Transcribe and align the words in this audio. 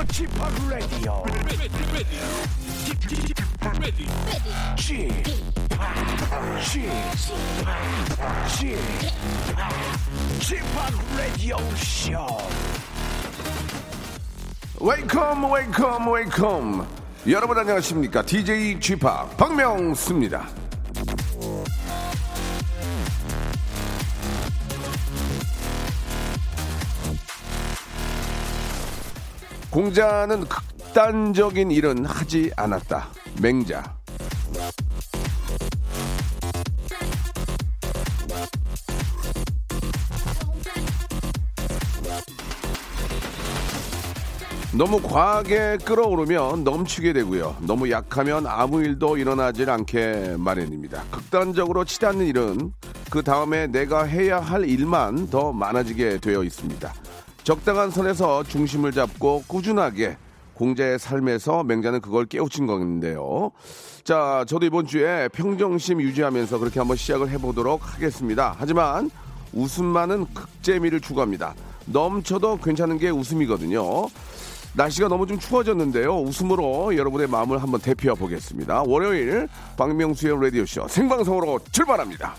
Welcome 0.00 0.14
to 0.14 0.22
the 0.22 0.40
Chip 0.40 0.70
Radio. 0.70 1.24
Chip, 4.76 5.04
Chip, 6.58 6.88
Chip, 10.40 10.64
Radio 11.18 11.58
Show. 11.76 12.38
웨이컴 14.80 15.52
웨이컴 15.52 16.10
웨이컴 16.10 16.86
여러분 17.28 17.58
안녕하십니까 17.58 18.22
DJ 18.22 18.80
g 18.80 18.96
파 18.96 19.26
박명수입니다 19.36 20.59
공자는 29.80 30.40
극단적인 30.46 31.70
일은 31.70 32.04
하지 32.04 32.52
않았다 32.54 33.08
맹자 33.40 33.82
너무 44.76 45.00
과하게 45.00 45.78
끌어오르면 45.78 46.62
넘치게 46.62 47.14
되고요. 47.14 47.56
너무 47.62 47.90
약하면 47.90 48.46
아무 48.46 48.82
일도 48.82 49.16
일어나질 49.16 49.70
않게 49.70 50.36
마련입니다. 50.38 51.04
극단적으로 51.10 51.86
치닫는 51.86 52.26
일은 52.26 52.74
그 53.10 53.22
다음에 53.22 53.66
내가 53.66 54.04
해야 54.04 54.40
할 54.40 54.68
일만 54.68 55.28
더 55.30 55.52
많아지게 55.52 56.18
되어 56.18 56.44
있습니다. 56.44 56.92
적당한 57.42 57.90
선에서 57.90 58.42
중심을 58.44 58.92
잡고 58.92 59.44
꾸준하게 59.46 60.16
공자의 60.54 60.98
삶에서 60.98 61.64
맹자는 61.64 62.00
그걸 62.00 62.26
깨우친 62.26 62.66
건데요. 62.66 63.50
자, 64.04 64.44
저도 64.46 64.66
이번 64.66 64.86
주에 64.86 65.28
평정심 65.28 66.02
유지하면서 66.02 66.58
그렇게 66.58 66.78
한번 66.78 66.96
시작을 66.98 67.30
해보도록 67.30 67.94
하겠습니다. 67.94 68.54
하지만 68.58 69.10
웃음만은 69.54 70.26
극재미를 70.34 71.00
추구합니다. 71.00 71.54
넘쳐도 71.86 72.58
괜찮은 72.58 72.98
게 72.98 73.08
웃음이거든요. 73.08 74.08
날씨가 74.74 75.08
너무 75.08 75.26
좀 75.26 75.38
추워졌는데요. 75.38 76.20
웃음으로 76.20 76.96
여러분의 76.96 77.26
마음을 77.26 77.60
한번 77.60 77.80
대피해 77.80 78.14
보겠습니다. 78.14 78.84
월요일 78.86 79.48
박명수의 79.76 80.40
라디오쇼 80.40 80.88
생방송으로 80.88 81.58
출발합니다. 81.72 82.34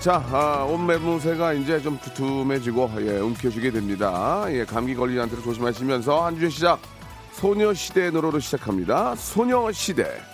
자, 0.00 0.24
아, 0.32 0.64
온 0.64 0.86
매무새가 0.86 1.52
이제 1.52 1.78
좀 1.78 1.98
두툼해지고 2.00 2.90
예, 3.00 3.18
움켜쥐게 3.18 3.70
됩니다. 3.70 4.46
예, 4.48 4.64
감기 4.64 4.94
걸리지 4.94 5.20
않도록 5.20 5.44
조심하시면서 5.44 6.24
한 6.24 6.38
주의 6.38 6.50
시작 6.50 6.80
소녀시대 7.32 8.10
노래로 8.10 8.40
시작합니다. 8.40 9.14
소녀시대. 9.16 10.29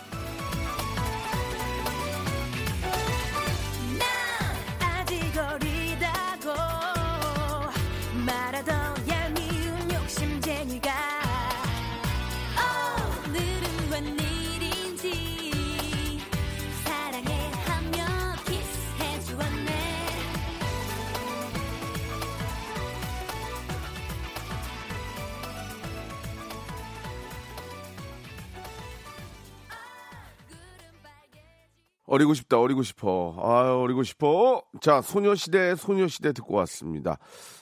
어리고 32.07 32.33
싶다, 32.33 32.57
어리고 32.59 32.83
싶어. 32.83 33.35
아, 33.37 33.75
어리고 33.75 34.01
싶어. 34.03 34.61
자, 34.79 35.01
소녀시대, 35.01 35.75
소녀시대 35.75 36.31
듣고 36.31 36.55
왔습니다. 36.55 37.17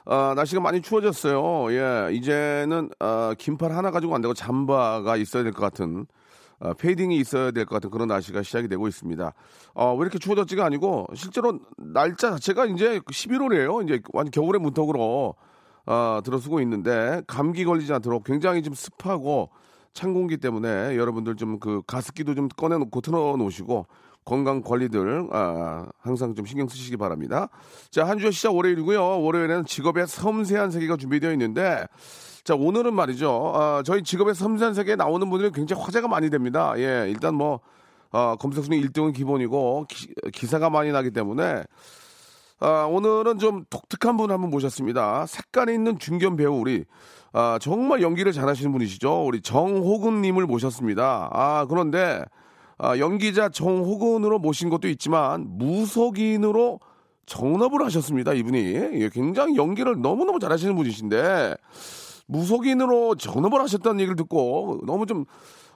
아, 0.05 0.33
날씨가 0.35 0.61
많이 0.61 0.81
추워졌어요. 0.81 1.71
예, 1.73 2.13
이제는, 2.13 2.91
아, 2.99 3.33
긴팔 3.37 3.71
하나 3.71 3.89
가지고 3.91 4.13
안 4.13 4.21
되고 4.21 4.35
잠바가 4.35 5.17
있어야 5.17 5.41
될 5.43 5.51
것 5.51 5.61
같은, 5.61 6.05
아, 6.59 6.73
페이딩이 6.73 7.17
있어야 7.17 7.49
될 7.51 7.65
것 7.65 7.75
같은 7.75 7.89
그런 7.89 8.07
날씨가 8.07 8.43
시작이 8.43 8.67
되고 8.67 8.87
있습니다. 8.87 9.33
아, 9.73 9.85
왜 9.93 9.97
이렇게 10.01 10.19
추워졌지가 10.19 10.63
아니고, 10.63 11.07
실제로 11.15 11.59
날짜 11.77 12.29
자체가 12.31 12.67
이제 12.67 12.99
11월이에요. 12.99 13.83
이제 13.83 13.99
완전 14.13 14.29
겨울의 14.29 14.61
문턱으로, 14.61 15.33
아, 15.87 16.21
들어서고 16.23 16.61
있는데, 16.61 17.23
감기 17.25 17.65
걸리지 17.65 17.91
않도록 17.93 18.23
굉장히 18.23 18.61
좀 18.61 18.75
습하고, 18.75 19.49
찬 19.95 20.13
공기 20.13 20.35
때문에 20.37 20.97
여러분들 20.97 21.35
좀 21.37 21.57
그 21.57 21.81
가습기도 21.87 22.35
좀 22.35 22.49
꺼내놓고 22.49 22.99
틀어놓으시고 22.99 23.87
건강 24.25 24.61
관리들 24.61 25.27
아, 25.31 25.85
항상 26.01 26.33
좀 26.35 26.45
신경 26.45 26.67
쓰시기 26.67 26.97
바랍니다. 26.97 27.49
자 27.91 28.05
한 28.05 28.17
주의 28.17 28.31
시작 28.31 28.55
월요일이고요. 28.55 29.21
월요일에는 29.21 29.65
직업의 29.65 30.07
섬세한 30.07 30.71
세계가 30.71 30.97
준비되어 30.97 31.31
있는데 31.33 31.85
자 32.43 32.55
오늘은 32.55 32.93
말이죠. 32.93 33.53
아, 33.55 33.83
저희 33.85 34.03
직업의 34.03 34.35
섬세한 34.35 34.73
세계에 34.73 34.95
나오는 34.95 35.29
분들이 35.29 35.51
굉장히 35.51 35.81
화제가 35.83 36.07
많이 36.07 36.29
됩니다. 36.29 36.73
예 36.77 37.05
일단 37.09 37.35
뭐 37.35 37.59
아, 38.11 38.35
검색 38.39 38.63
순위 38.63 38.81
1등은 38.87 39.13
기본이고 39.13 39.85
기, 40.33 40.45
사가 40.47 40.69
많이 40.69 40.91
나기 40.91 41.11
때문에 41.11 41.63
아, 42.59 42.87
오늘은 42.89 43.37
좀 43.39 43.65
독특한 43.69 44.17
분을 44.17 44.33
한번 44.33 44.49
모셨습니다. 44.49 45.25
색깔이 45.27 45.73
있는 45.73 45.99
중견 45.99 46.35
배우 46.35 46.53
우리 46.55 46.85
아, 47.33 47.59
정말 47.61 48.01
연기를 48.01 48.31
잘하시는 48.31 48.71
분이시죠. 48.71 49.25
우리 49.25 49.41
정호근 49.41 50.21
님을 50.21 50.45
모셨습니다. 50.45 51.29
아 51.31 51.65
그런데 51.69 52.23
아, 52.77 52.97
연기자 52.97 53.49
정호근으로 53.49 54.39
모신 54.39 54.69
것도 54.69 54.87
있지만 54.89 55.45
무속인으로 55.57 56.79
정업을 57.25 57.83
하셨습니다. 57.85 58.33
이분이 58.33 58.57
예, 58.59 59.09
굉장히 59.11 59.55
연기를 59.55 59.99
너무 60.01 60.25
너무 60.25 60.39
잘하시는 60.39 60.75
분이신데 60.75 61.55
무속인으로 62.27 63.15
전업을 63.15 63.61
하셨다는 63.61 63.99
얘기를 63.99 64.15
듣고 64.15 64.81
너무 64.85 65.05
좀 65.05 65.25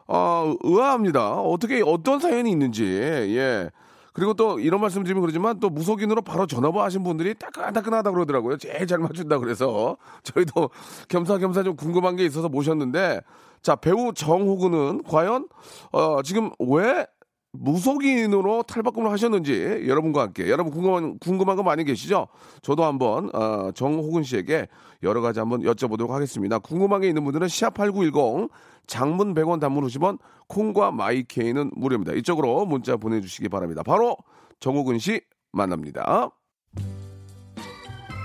어, 0.07 0.53
의아합니다. 0.61 1.35
어떻게 1.41 1.81
어떤 1.85 2.19
사연이 2.19 2.51
있는지 2.51 2.83
예. 2.83 3.69
그리고 4.11 4.33
또 4.33 4.59
이런 4.59 4.81
말씀 4.81 5.03
드리면 5.03 5.21
그러지만 5.21 5.59
또 5.59 5.69
무속인으로 5.69 6.23
바로 6.23 6.45
전업을 6.45 6.81
하신 6.81 7.03
분들이 7.03 7.35
따끈따끈하다 7.35 8.11
그러더라고요. 8.11 8.57
제일 8.57 8.85
잘 8.85 8.97
맞춘다 8.99 9.37
그래서 9.37 9.97
저희도 10.23 10.71
겸사겸사 11.07 11.63
좀 11.63 11.75
궁금한 11.75 12.15
게 12.15 12.25
있어서 12.25 12.49
모셨는데 12.49 13.21
자 13.61 13.75
배우 13.75 14.13
정호근은 14.13 15.03
과연 15.03 15.47
어, 15.91 16.21
지금 16.23 16.51
왜 16.59 17.05
무속인으로 17.51 18.63
탈바꿈을 18.63 19.09
하셨는지 19.11 19.85
여러분과 19.87 20.21
함께 20.21 20.49
여러분 20.49 20.71
궁금한 20.71 21.17
궁금한 21.19 21.57
거 21.57 21.63
많이 21.63 21.83
계시죠? 21.83 22.27
저도 22.61 22.83
한번 22.83 23.29
어, 23.33 23.71
정호근 23.71 24.23
씨에게 24.23 24.67
여러 25.01 25.21
가지 25.21 25.39
한번 25.39 25.61
여쭤보도록 25.61 26.09
하겠습니다. 26.09 26.59
궁금한 26.59 27.01
게 27.01 27.07
있는 27.07 27.23
분들은 27.23 27.47
샵8910 27.47 28.49
장문 28.85 29.33
100원 29.33 29.59
단문 29.59 29.85
50원 29.85 30.19
콩과 30.47 30.91
마이케이는 30.91 31.71
무료입니다. 31.75 32.13
이쪽으로 32.13 32.65
문자 32.65 32.97
보내주시기 32.97 33.49
바랍니다. 33.49 33.81
바로 33.83 34.17
정호근 34.59 34.99
씨 34.99 35.21
만납니다. 35.51 36.31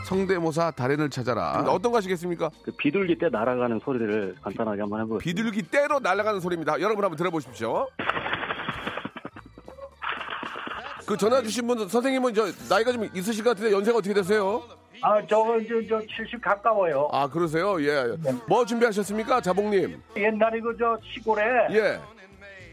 성대모사 0.05 0.71
달인을 0.73 1.11
찾아라. 1.11 1.65
어떤 1.69 1.91
거 1.93 1.99
하시겠습니까? 1.99 2.51
그 2.63 2.71
비둘기 2.73 3.17
때 3.19 3.29
날아가는 3.31 3.81
소리를 3.85 4.35
간단하게 4.43 4.83
한번 4.83 5.01
해보겠습니다. 5.01 5.25
비둘기 5.25 5.71
떼로 5.71 5.99
날아가는 6.01 6.41
소리입니다. 6.41 6.81
여러분 6.81 7.03
한번 7.05 7.17
들어보십시오. 7.17 7.89
그 11.07 11.17
전화 11.17 11.43
주신 11.43 11.67
분 11.67 11.87
선생님은 11.89 12.33
저 12.35 12.47
나이가 12.69 12.91
좀 12.93 13.05
있으실 13.15 13.45
것 13.45 13.51
같은데 13.51 13.73
연세가 13.73 13.99
어떻게 13.99 14.15
되세요? 14.15 14.63
아, 15.03 15.21
저거 15.27 15.59
저, 15.69 15.75
저70 15.99 16.41
가까워요. 16.41 17.09
아 17.13 17.29
그러세요? 17.29 17.79
예. 17.83 18.17
뭐 18.49 18.65
준비하셨습니까, 18.65 19.41
자봉님? 19.43 20.01
옛날에 20.17 20.61
그 20.61 20.75
저 20.79 20.97
시골에 21.03 21.43
예, 21.73 22.01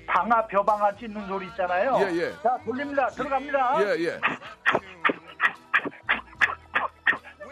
방아 0.07 0.47
벼방아 0.47 0.95
찢는 0.95 1.27
소리 1.27 1.45
있잖아요. 1.47 1.97
예, 2.01 2.15
예. 2.21 2.31
자, 2.41 2.57
돌립니다. 2.63 3.07
들어갑니다. 3.07 3.83
예, 3.83 3.99
예. 4.05 4.19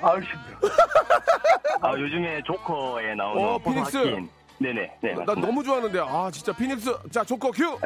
아우 0.01 0.15
힘들어. 0.19 0.73
아, 1.81 1.91
요즘에 1.97 2.41
조커에 2.45 3.15
나오는 3.15 3.43
어, 3.43 3.57
피닉스. 3.59 3.97
하킨. 3.97 4.29
네네. 4.59 4.97
네. 5.01 5.13
나 5.13 5.19
맞습니다. 5.19 5.47
너무 5.47 5.63
좋아하는데 5.63 5.99
아 6.01 6.29
진짜 6.31 6.51
피닉스 6.53 6.93
자 7.11 7.23
조커 7.23 7.51
큐. 7.51 7.77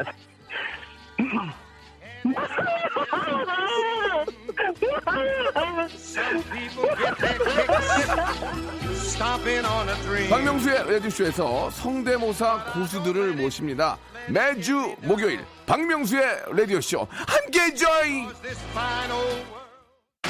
박명수의 10.30 10.90
라디오쇼에서 10.92 11.70
성대모사 11.70 12.72
고수들을 12.72 13.34
모십니다. 13.34 13.98
매주 14.28 14.96
목요일 15.02 15.44
박명수의 15.66 16.42
라디오쇼 16.52 17.06
함께 17.10 17.74
join. 17.74 18.28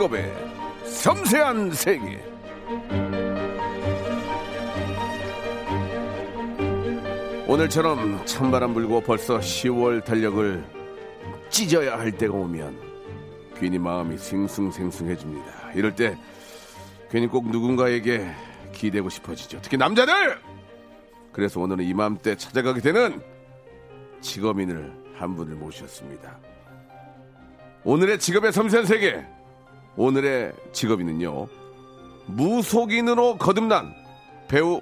직업의 0.00 0.32
섬세한 0.86 1.72
세계. 1.72 2.22
오늘처럼 7.46 8.24
찬바람 8.24 8.72
불고 8.72 9.02
벌써 9.02 9.38
10월 9.38 10.02
달력을 10.02 10.64
찢어야 11.50 11.98
할 11.98 12.12
때가 12.12 12.32
오면 12.32 12.80
괜히 13.54 13.78
마음이 13.78 14.16
싱숭생숭해집니다. 14.16 15.72
이럴 15.74 15.94
때 15.94 16.16
괜히 17.10 17.26
꼭 17.26 17.50
누군가에게 17.50 18.26
기대고 18.72 19.10
싶어지죠. 19.10 19.58
특히 19.60 19.76
남자들! 19.76 20.14
그래서 21.30 21.60
오늘은 21.60 21.84
이맘때 21.84 22.36
찾아가게 22.36 22.80
되는 22.80 23.20
직업인을 24.22 25.12
한 25.14 25.36
분을 25.36 25.56
모셨습니다. 25.56 26.38
오늘의 27.84 28.18
직업의 28.18 28.52
섬세한 28.52 28.86
세계. 28.86 29.26
오늘의 29.96 30.52
직업인은요. 30.72 31.48
무속인으로 32.26 33.36
거듭난 33.38 33.94
배우 34.48 34.80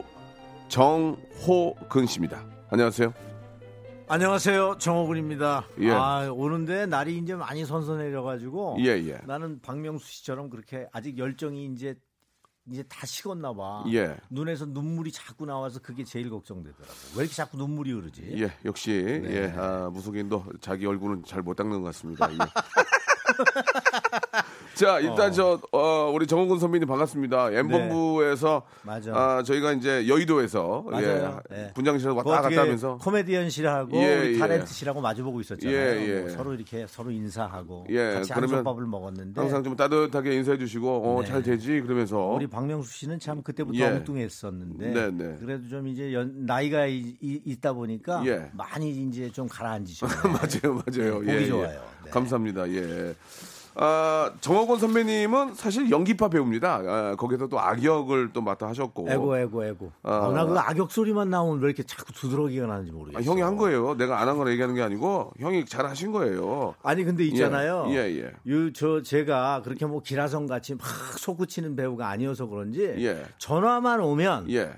정호근 0.69 2.07
씨입니다. 2.07 2.45
안녕하세요. 2.71 3.13
안녕하세요. 4.11 4.77
정호근입니다. 4.79 5.67
예. 5.81 5.91
아, 5.91 6.31
오는데 6.33 6.87
날이 6.87 7.19
이제 7.19 7.35
많이 7.35 7.65
선선해져 7.65 8.23
가지고. 8.23 8.77
예, 8.81 8.87
예. 9.07 9.21
나는 9.27 9.61
박명수 9.61 10.07
씨처럼 10.11 10.49
그렇게 10.51 10.87
아직 10.93 11.19
열정이 11.19 11.67
이제 11.75 11.95
이제 12.71 12.83
다 12.83 13.07
식었나 13.07 13.55
봐. 13.55 13.83
예. 13.93 14.17
눈에서 14.31 14.67
눈물이 14.67 15.11
자꾸 15.13 15.47
나와서 15.47 15.81
그게 15.81 16.05
제일 16.05 16.29
걱정되더라고. 16.31 16.93
왜 17.17 17.23
이렇게 17.23 17.35
자꾸 17.35 17.57
눈물이 17.57 17.93
흐르지? 17.93 18.31
예, 18.43 18.53
역시 18.65 19.21
네. 19.25 19.31
예, 19.45 19.55
아, 19.57 19.91
무속인도 19.93 20.45
자기 20.61 20.85
얼굴은 20.87 21.25
잘 21.27 21.43
못 21.43 21.55
닦는 21.55 21.79
것 21.81 21.85
같습니다. 21.87 22.31
예. 22.33 22.37
자, 24.79 25.01
일단 25.01 25.33
저 25.33 25.59
어, 25.73 26.09
우리 26.15 26.25
정원근 26.29 26.61
선배님 26.61 26.87
반갑습니다. 26.87 27.51
M본부에서 27.51 28.63
네. 28.65 28.81
맞아. 28.85 29.13
아, 29.13 29.43
저희가 29.43 29.73
이제 29.73 30.07
여의도에서 30.07 30.85
맞아요. 30.89 31.41
예, 31.51 31.55
네. 31.57 31.73
그거 31.75 31.91
왔다 32.15 32.31
어떻게 32.31 32.55
갔다 32.55 32.61
하면서 32.63 32.97
코미디언실하고 32.99 33.97
예, 33.97 34.17
우리 34.19 34.35
예. 34.35 34.39
타렌트실하고 34.39 35.01
마주보고 35.01 35.41
있었잖아요. 35.41 35.77
예, 35.77 36.09
예. 36.09 36.21
뭐 36.21 36.29
서로 36.31 36.55
이렇게 36.55 36.87
서로 36.89 37.11
인사하고 37.11 37.87
예, 37.91 38.13
같이 38.15 38.33
한솥밥을 38.33 38.87
먹었는데 38.87 39.41
항상 39.41 39.65
좀 39.65 39.75
따뜻하게 39.75 40.35
인사해 40.37 40.57
주시고 40.59 41.17
어, 41.17 41.23
네. 41.23 41.27
잘 41.29 41.43
되지 41.43 41.81
그러면서 41.81 42.17
우리 42.29 42.47
박명수 42.47 42.93
씨는 42.93 43.19
참 43.19 43.43
그때부터 43.43 43.77
예. 43.81 43.85
엉뚱했었는데 43.87 44.91
네, 44.93 45.11
네. 45.11 45.37
그래도 45.41 45.67
좀 45.69 45.89
이제 45.89 46.15
연- 46.15 46.47
나이가 46.47 46.87
이- 46.87 47.17
이- 47.21 47.43
있다 47.45 47.73
보니까 47.73 48.23
예. 48.27 48.49
많이 48.53 48.91
이제 48.91 49.29
좀 49.33 49.49
가라앉으시네. 49.49 50.09
맞아요, 50.23 50.81
맞아요. 50.87 51.21
네, 51.23 51.35
보기 51.35 51.49
좋아요. 51.49 51.81
네. 52.05 52.11
감사합니다. 52.13 52.71
예. 52.71 53.13
아, 53.81 54.33
정학원 54.41 54.81
선배님은 54.81 55.55
사실 55.55 55.89
연기파 55.89 56.29
배우입니다. 56.31 56.83
아, 56.85 57.17
거기서 57.17 57.47
또 57.47 57.61
악역을 57.61 58.33
또 58.33 58.41
맡아 58.43 58.67
하셨고. 58.69 59.07
에고 59.09 59.37
에고 59.37 59.65
에고. 59.65 59.93
아. 60.03 60.27
아, 60.27 60.33
나그 60.33 60.59
악역 60.59 60.91
소리만 60.91 61.31
나오면 61.31 61.61
왜 61.61 61.67
이렇게 61.69 61.85
자꾸 61.85 62.13
두드러기가 62.13 62.67
나는지 62.67 62.91
아, 62.91 62.95
모르겠어. 62.95 63.31
형이 63.31 63.41
한 63.41 63.57
거예요. 63.57 63.95
내가 63.95 64.21
안한 64.21 64.37
거라 64.37 64.51
얘기하는 64.51 64.75
게 64.75 64.83
아니고 64.83 65.33
형이 65.39 65.65
잘 65.67 65.87
하신 65.87 66.11
거예요. 66.11 66.75
아니 66.83 67.05
근데 67.05 67.25
있잖아요. 67.27 67.87
예, 67.91 67.95
예, 67.97 68.33
요, 68.53 68.73
저 68.73 69.01
제가 69.01 69.63
그렇게 69.63 69.87
뭐 69.87 70.03
기라성 70.03 70.47
같이 70.47 70.75
막 70.75 70.85
솟구치는 71.17 71.77
배우가 71.77 72.09
아니어서 72.09 72.47
그런지 72.47 72.83
예. 72.83 73.25
전화만 73.39 74.01
오면 74.01 74.51
예. 74.51 74.73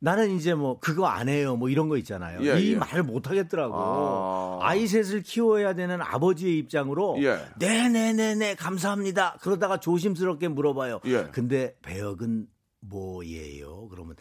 나는 0.00 0.30
이제 0.30 0.54
뭐 0.54 0.78
그거 0.80 1.06
안 1.06 1.28
해요 1.28 1.56
뭐 1.56 1.68
이런 1.68 1.88
거 1.88 1.96
있잖아요. 1.98 2.40
예, 2.42 2.58
이 2.60 2.72
예. 2.72 2.76
말을 2.76 3.02
못 3.02 3.28
하겠더라고. 3.28 3.74
아. 3.76 4.58
아이 4.62 4.86
셋을 4.86 5.22
키워야 5.22 5.74
되는 5.74 6.00
아버지의 6.00 6.58
입장으로 6.58 7.22
예. 7.22 7.38
네네네네 7.58 8.54
감사합니다. 8.56 9.36
그러다가 9.42 9.78
조심스럽게 9.78 10.48
물어봐요. 10.48 11.00
예. 11.04 11.28
근데 11.32 11.76
배역은 11.82 12.46
뭐예요? 12.80 13.88
그러면 13.88 14.16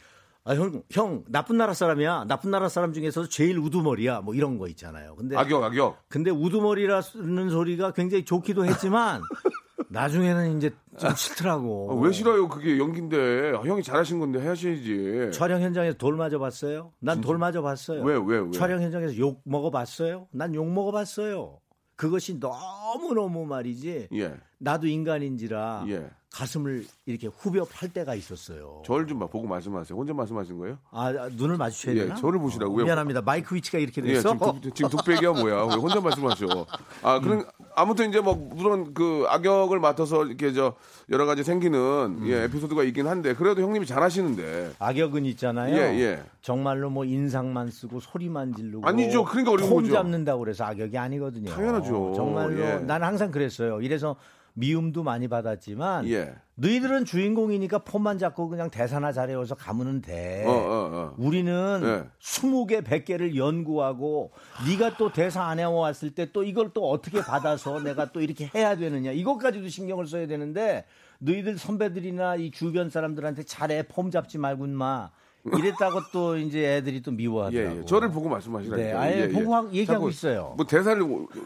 아, 0.45 0.55
형, 0.55 0.81
형, 0.89 1.23
나쁜 1.27 1.57
나라 1.57 1.73
사람이야. 1.73 2.25
나쁜 2.27 2.49
나라 2.49 2.69
사람 2.69 2.91
중에서 2.91 3.27
제일 3.27 3.59
우두머리야. 3.59 4.21
뭐 4.21 4.33
이런 4.33 4.57
거 4.57 4.67
있잖아요. 4.69 5.15
근데, 5.15 5.35
악역, 5.37 5.63
악역. 5.63 6.01
근데 6.07 6.31
우두머리라는 6.31 7.49
소리가 7.51 7.91
굉장히 7.91 8.25
좋기도 8.25 8.65
했지만, 8.65 9.21
나중에는 9.89 10.57
이제 10.57 10.71
좀 10.97 11.15
싫더라고. 11.15 11.91
아, 11.91 11.95
왜 12.01 12.11
싫어요? 12.11 12.47
그게 12.47 12.77
연기인데. 12.77 13.53
아, 13.55 13.61
형이 13.61 13.81
잘하신 13.83 14.19
건데 14.19 14.39
해야지. 14.39 15.31
촬영 15.33 15.61
현장에서 15.61 15.97
돌 15.97 16.15
맞아봤어요? 16.15 16.93
난 16.99 17.21
돌 17.21 17.37
맞아봤어요. 17.37 18.03
왜, 18.03 18.15
왜, 18.23 18.39
왜? 18.39 18.51
촬영 18.51 18.81
현장에서 18.81 19.17
욕 19.17 19.41
먹어봤어요? 19.45 20.27
난 20.31 20.53
욕 20.53 20.71
먹어봤어요. 20.71 21.59
그것이 21.95 22.39
너무 22.39 23.13
너무 23.13 23.45
말이지. 23.45 24.09
예. 24.13 24.33
나도 24.59 24.87
인간인지라 24.87 25.85
예. 25.89 26.09
가슴을 26.31 26.85
이렇게 27.07 27.27
후벼 27.27 27.65
팔 27.65 27.89
때가 27.89 28.13
있었어요. 28.13 28.83
저를 28.85 29.07
좀 29.07 29.17
봐, 29.17 29.25
보고 29.25 29.47
말씀하세요. 29.47 29.97
혼자 29.97 30.13
말씀하신 30.13 30.59
거예요? 30.59 30.77
아, 30.91 31.07
아, 31.07 31.29
눈을 31.31 31.57
마주쳐야 31.57 31.95
예, 31.95 31.99
되나? 32.01 32.15
저를 32.15 32.39
보시라고요. 32.39 32.85
미안합니다. 32.85 33.21
마이크 33.21 33.55
위치가 33.55 33.79
이렇게 33.79 34.01
예, 34.03 34.13
돼서. 34.13 34.33
지금, 34.33 34.37
독, 34.61 34.75
지금 34.75 34.89
독 34.91 35.03
백이야 35.05 35.31
뭐야? 35.31 35.65
왜 35.65 35.75
혼자 35.75 35.99
말씀하셔? 35.99 36.67
아, 37.01 37.19
그런 37.19 37.45
아무튼 37.75 38.09
이제 38.09 38.21
뭐 38.21 38.35
물론 38.35 38.93
그 38.93 39.25
악역을 39.27 39.79
맡아서 39.79 40.23
이렇게 40.25 40.53
저 40.53 40.75
여러 41.09 41.25
가지 41.25 41.43
생기는 41.43 42.21
예, 42.25 42.43
에피소드가 42.43 42.83
있긴 42.83 43.07
한데 43.07 43.33
그래도 43.33 43.61
형님이 43.61 43.87
잘하시는데 43.87 44.73
악역은 44.77 45.25
있잖아요. 45.25 45.75
예, 45.75 45.99
예. 45.99 46.23
정말로 46.41 46.91
뭐 46.91 47.05
인상만 47.05 47.71
쓰고 47.71 47.99
소리만 47.99 48.53
지르고 48.55 48.87
아니죠. 48.87 49.25
그러니까 49.25 49.51
어려운 49.51 49.69
폼 49.69 49.81
거죠. 49.81 49.93
잡는다고 49.93 50.39
그래서 50.41 50.63
악역이 50.65 50.95
아니거든요. 50.95 51.49
당연하죠. 51.49 52.13
정말로 52.15 52.59
예. 52.59 52.75
나는 52.75 53.07
항상 53.07 53.31
그랬어요. 53.31 53.81
이래서 53.81 54.15
미움도 54.53 55.03
많이 55.03 55.27
받았지만 55.27 56.07
예. 56.09 56.33
너희들은 56.55 57.05
주인공이니까 57.05 57.79
폼만 57.79 58.17
잡고 58.17 58.49
그냥 58.49 58.69
대사나 58.69 59.13
잘해서 59.13 59.55
가면 59.55 60.01
돼. 60.01 60.43
어, 60.45 60.51
어, 60.51 60.89
어. 60.91 61.15
우리는 61.17 61.81
예. 61.83 62.09
20개, 62.21 62.83
100개를 62.83 63.35
연구하고 63.35 64.31
네가 64.67 64.97
또 64.97 65.11
대사 65.11 65.43
안 65.43 65.59
해왔을 65.59 66.11
때 66.11 66.29
또 66.33 66.43
이걸 66.43 66.71
또 66.73 66.89
어떻게 66.89 67.21
받아서 67.21 67.79
내가 67.79 68.11
또 68.11 68.21
이렇게 68.21 68.49
해야 68.53 68.75
되느냐. 68.75 69.11
이것까지도 69.11 69.67
신경을 69.69 70.05
써야 70.07 70.27
되는데 70.27 70.85
너희들 71.19 71.57
선배들이나 71.57 72.35
이 72.35 72.51
주변 72.51 72.89
사람들한테 72.89 73.43
잘해. 73.43 73.87
폼 73.87 74.11
잡지 74.11 74.37
말고 74.37 74.67
마. 74.67 75.11
이랬다고 75.45 76.01
또 76.11 76.37
이제 76.37 76.75
애들이 76.77 77.01
또 77.01 77.11
예, 77.11 77.15
미워하더라고. 77.15 77.77
예. 77.79 77.85
저를 77.85 78.11
보고 78.11 78.27
말씀하시라니까. 78.29 78.75
네, 78.77 78.93
아예 78.93 79.29
보고 79.29 79.55
하- 79.55 79.67
얘기하고 79.71 80.09
있어요. 80.09 80.53
뭐 80.57 80.65
대사를 80.65 81.01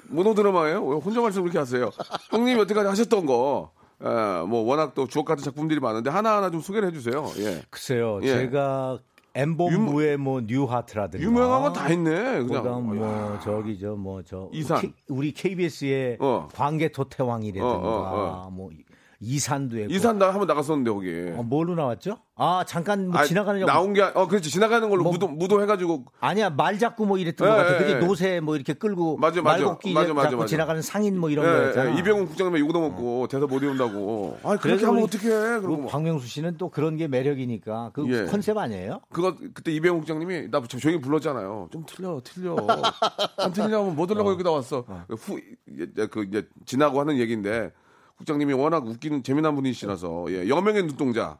모노 0.10 0.34
드라마예요? 0.34 0.84
왜 0.86 0.98
혼자 0.98 1.22
말씀 1.22 1.42
그렇게 1.44 1.60
하세요? 1.60 1.92
형님이 2.32 2.60
여태까지 2.62 2.88
하셨던 2.90 3.26
거, 3.26 3.72
예, 4.04 4.08
뭐 4.48 4.62
워낙 4.64 4.94
또 4.96 5.08
주옥 5.08 5.26
같은 5.26 5.44
작품들이 5.44 5.80
많은데 5.80 6.10
하나하나 6.10 6.50
좀 6.50 6.60
소개를 6.62 6.90
해주세요. 6.90 7.26
예. 7.38 7.62
글쎄요. 7.70 8.20
예. 8.24 8.28
제가 8.28 8.98
엠본부의 9.36 10.18
뭐 10.18 10.42
뉴하트라든가 10.42 11.24
유명한 11.26 11.62
건 11.64 11.74
다 11.74 11.90
있네. 11.90 12.44
그냥. 12.44 12.86
뭐 12.86 12.98
야. 13.04 13.40
저기 13.44 13.80
저 13.80 13.96
뭐저 13.96 14.50
이산. 14.54 14.94
우리 15.10 15.32
KBS의 15.32 16.18
어. 16.20 16.48
광개토 16.54 17.06
태왕이라든가 17.06 17.68
어, 17.78 18.44
어, 18.46 18.50
뭐 18.52 18.70
이산도 19.24 19.78
했고 19.78 19.94
이산 19.94 20.18
나 20.18 20.28
한번 20.30 20.48
나갔었는데 20.48 20.92
거기. 20.92 21.32
어, 21.38 21.44
뭘로 21.44 21.76
나왔죠? 21.76 22.18
아 22.36 22.64
잠깐 22.68 23.08
뭐 23.10 23.20
아, 23.22 23.24
지나가는 23.24 23.62
영 23.62 23.68
나온 23.68 23.94
게, 23.94 24.02
아- 24.02 24.12
어, 24.16 24.28
그렇지. 24.28 24.50
지나가는 24.50 24.90
걸로 24.90 25.04
뭐- 25.04 25.12
무도, 25.14 25.28
무도 25.28 25.62
해가지고. 25.62 26.06
아니야 26.20 26.50
말 26.50 26.78
잡고 26.80 27.06
뭐 27.06 27.18
이랬던 27.18 27.48
예, 27.48 27.52
것 27.52 27.58
같아. 27.58 27.74
예, 27.76 27.78
그게 27.78 27.92
예. 27.94 27.96
노새 28.00 28.40
뭐 28.42 28.56
이렇게 28.56 28.74
끌고 28.74 29.18
맞아, 29.18 29.42
맞아. 29.42 29.58
말 29.60 29.66
걷기 29.66 29.94
맞아, 29.94 30.14
맞아, 30.14 30.30
잡고 30.30 30.38
맞아. 30.42 30.48
지나가는 30.50 30.82
상인 30.82 31.20
뭐 31.20 31.30
이런 31.30 31.46
예, 31.46 31.50
거였잖아. 31.50 31.96
예, 31.96 32.00
이병훈 32.00 32.26
국장님이 32.28 32.60
욕도 32.62 32.82
먹고 32.82 33.28
대사 33.30 33.46
못 33.46 33.62
외운다고. 33.62 34.40
아, 34.44 34.58
그렇게 34.58 34.84
하면 34.86 35.02
우리- 35.02 35.06
어떡해. 35.06 35.30
그러고. 35.62 35.68
그 35.78 35.82
뭐. 35.84 35.88
박명수 35.92 36.28
씨는 36.28 36.58
또 36.58 36.70
그런 36.70 36.98
게 36.98 37.08
매력이니까 37.08 37.92
그 37.94 38.06
예. 38.10 38.26
컨셉 38.26 38.58
아니에요? 38.58 39.00
그거 39.12 39.36
그때 39.54 39.72
이병훈 39.72 40.00
국장님이 40.02 40.50
나 40.52 40.62
조용히 40.64 41.00
불렀잖아요. 41.00 41.70
좀 41.72 41.86
틀려, 41.88 42.20
틀려. 42.24 42.56
안 43.38 43.54
틀리냐면 43.54 43.96
못 43.96 44.08
들라고 44.08 44.32
여기 44.32 44.44
나왔어. 44.44 44.84
후, 45.10 45.40
이제 45.70 46.08
그 46.08 46.24
이제 46.24 46.48
지나고 46.66 47.00
하는 47.00 47.18
얘기인데 47.20 47.72
국장님이 48.18 48.54
워낙 48.54 48.86
웃기는 48.86 49.24
재미난 49.24 49.56
분이시라서 49.56 50.26
예, 50.30 50.48
여명의 50.50 50.84
눈동자. 50.84 51.38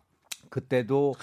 그때도 0.50 1.16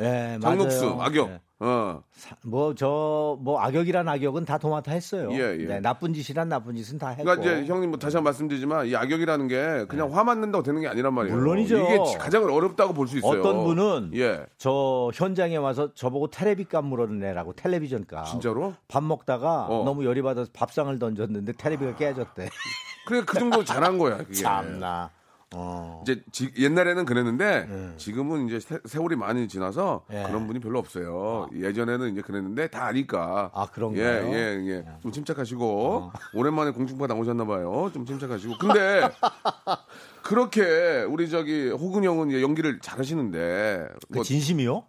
예, 0.00 0.38
맞아요. 0.42 0.98
악역. 1.00 1.28
예. 1.30 1.40
어. 1.60 2.02
뭐저뭐 2.42 3.58
악역이란 3.60 4.08
악역은 4.08 4.44
다 4.44 4.58
도맡아 4.58 4.90
했어요. 4.92 5.28
예, 5.32 5.56
예. 5.58 5.64
네, 5.66 5.80
나쁜 5.80 6.12
짓이란 6.12 6.48
나쁜 6.48 6.74
짓은 6.76 6.98
다 6.98 7.08
했고. 7.10 7.22
그러니까 7.24 7.52
이제 7.58 7.66
형님 7.72 7.90
뭐 7.90 7.98
다시 7.98 8.16
한번 8.16 8.30
말씀드리지만 8.30 8.86
이 8.88 8.96
악역이라는 8.96 9.48
게 9.48 9.86
그냥 9.88 10.12
화 10.12 10.24
맞는다고 10.24 10.62
되는 10.64 10.80
게 10.80 10.88
아니란 10.88 11.14
말이에요. 11.14 11.34
네. 11.34 11.40
물론이죠. 11.40 11.78
이게 11.78 12.04
지- 12.10 12.18
가장 12.18 12.44
어렵다고 12.44 12.92
볼 12.92 13.06
수 13.06 13.18
있어요. 13.18 13.40
어떤 13.40 13.64
분은 13.64 14.10
예. 14.14 14.44
저 14.58 15.10
현장에 15.14 15.56
와서 15.56 15.94
저보고 15.94 16.28
텔레비 16.28 16.64
값 16.64 16.84
물어내라고 16.84 17.54
텔레비전 17.54 18.04
값. 18.06 18.26
진짜로? 18.26 18.74
밥 18.88 19.02
먹다가 19.04 19.66
어. 19.68 19.84
너무 19.84 20.04
열이 20.04 20.22
받아서 20.22 20.50
밥상을 20.52 20.98
던졌는데 20.98 21.52
텔레비가 21.52 21.94
깨졌대. 21.96 22.48
그래 23.06 23.22
그 23.26 23.38
정도 23.38 23.64
잘한 23.64 23.98
거야. 23.98 24.18
그게. 24.18 24.32
참나. 24.34 25.10
어. 25.56 26.00
이제 26.02 26.20
지- 26.32 26.52
옛날에는 26.58 27.04
그랬는데 27.04 27.94
지금은 27.96 28.48
이제 28.48 28.58
세, 28.58 28.78
세월이 28.84 29.14
많이 29.14 29.46
지나서 29.46 30.04
예. 30.12 30.24
그런 30.26 30.48
분이 30.48 30.58
별로 30.58 30.80
없어요. 30.80 31.48
예전에는 31.54 32.10
이제 32.12 32.22
그랬는데 32.22 32.66
다 32.68 32.86
아니까. 32.86 33.52
아, 33.54 33.66
그런가요? 33.66 34.26
어. 34.26 34.32
예, 34.34 34.36
예, 34.36 34.66
예. 34.68 34.84
좀 35.00 35.12
침착하시고 35.12 36.10
오랜만에 36.34 36.72
공중파 36.72 37.06
나오셨나 37.06 37.44
봐요. 37.46 37.88
좀 37.94 38.04
침착하시고. 38.04 38.58
근데 38.58 39.08
그렇게 40.22 41.02
우리 41.08 41.28
저기 41.28 41.68
호근 41.68 42.02
형은 42.04 42.30
이제 42.30 42.42
연기를 42.42 42.80
잘하시는데 42.80 43.88
그 44.10 44.14
뭐, 44.16 44.24
진심이요? 44.24 44.84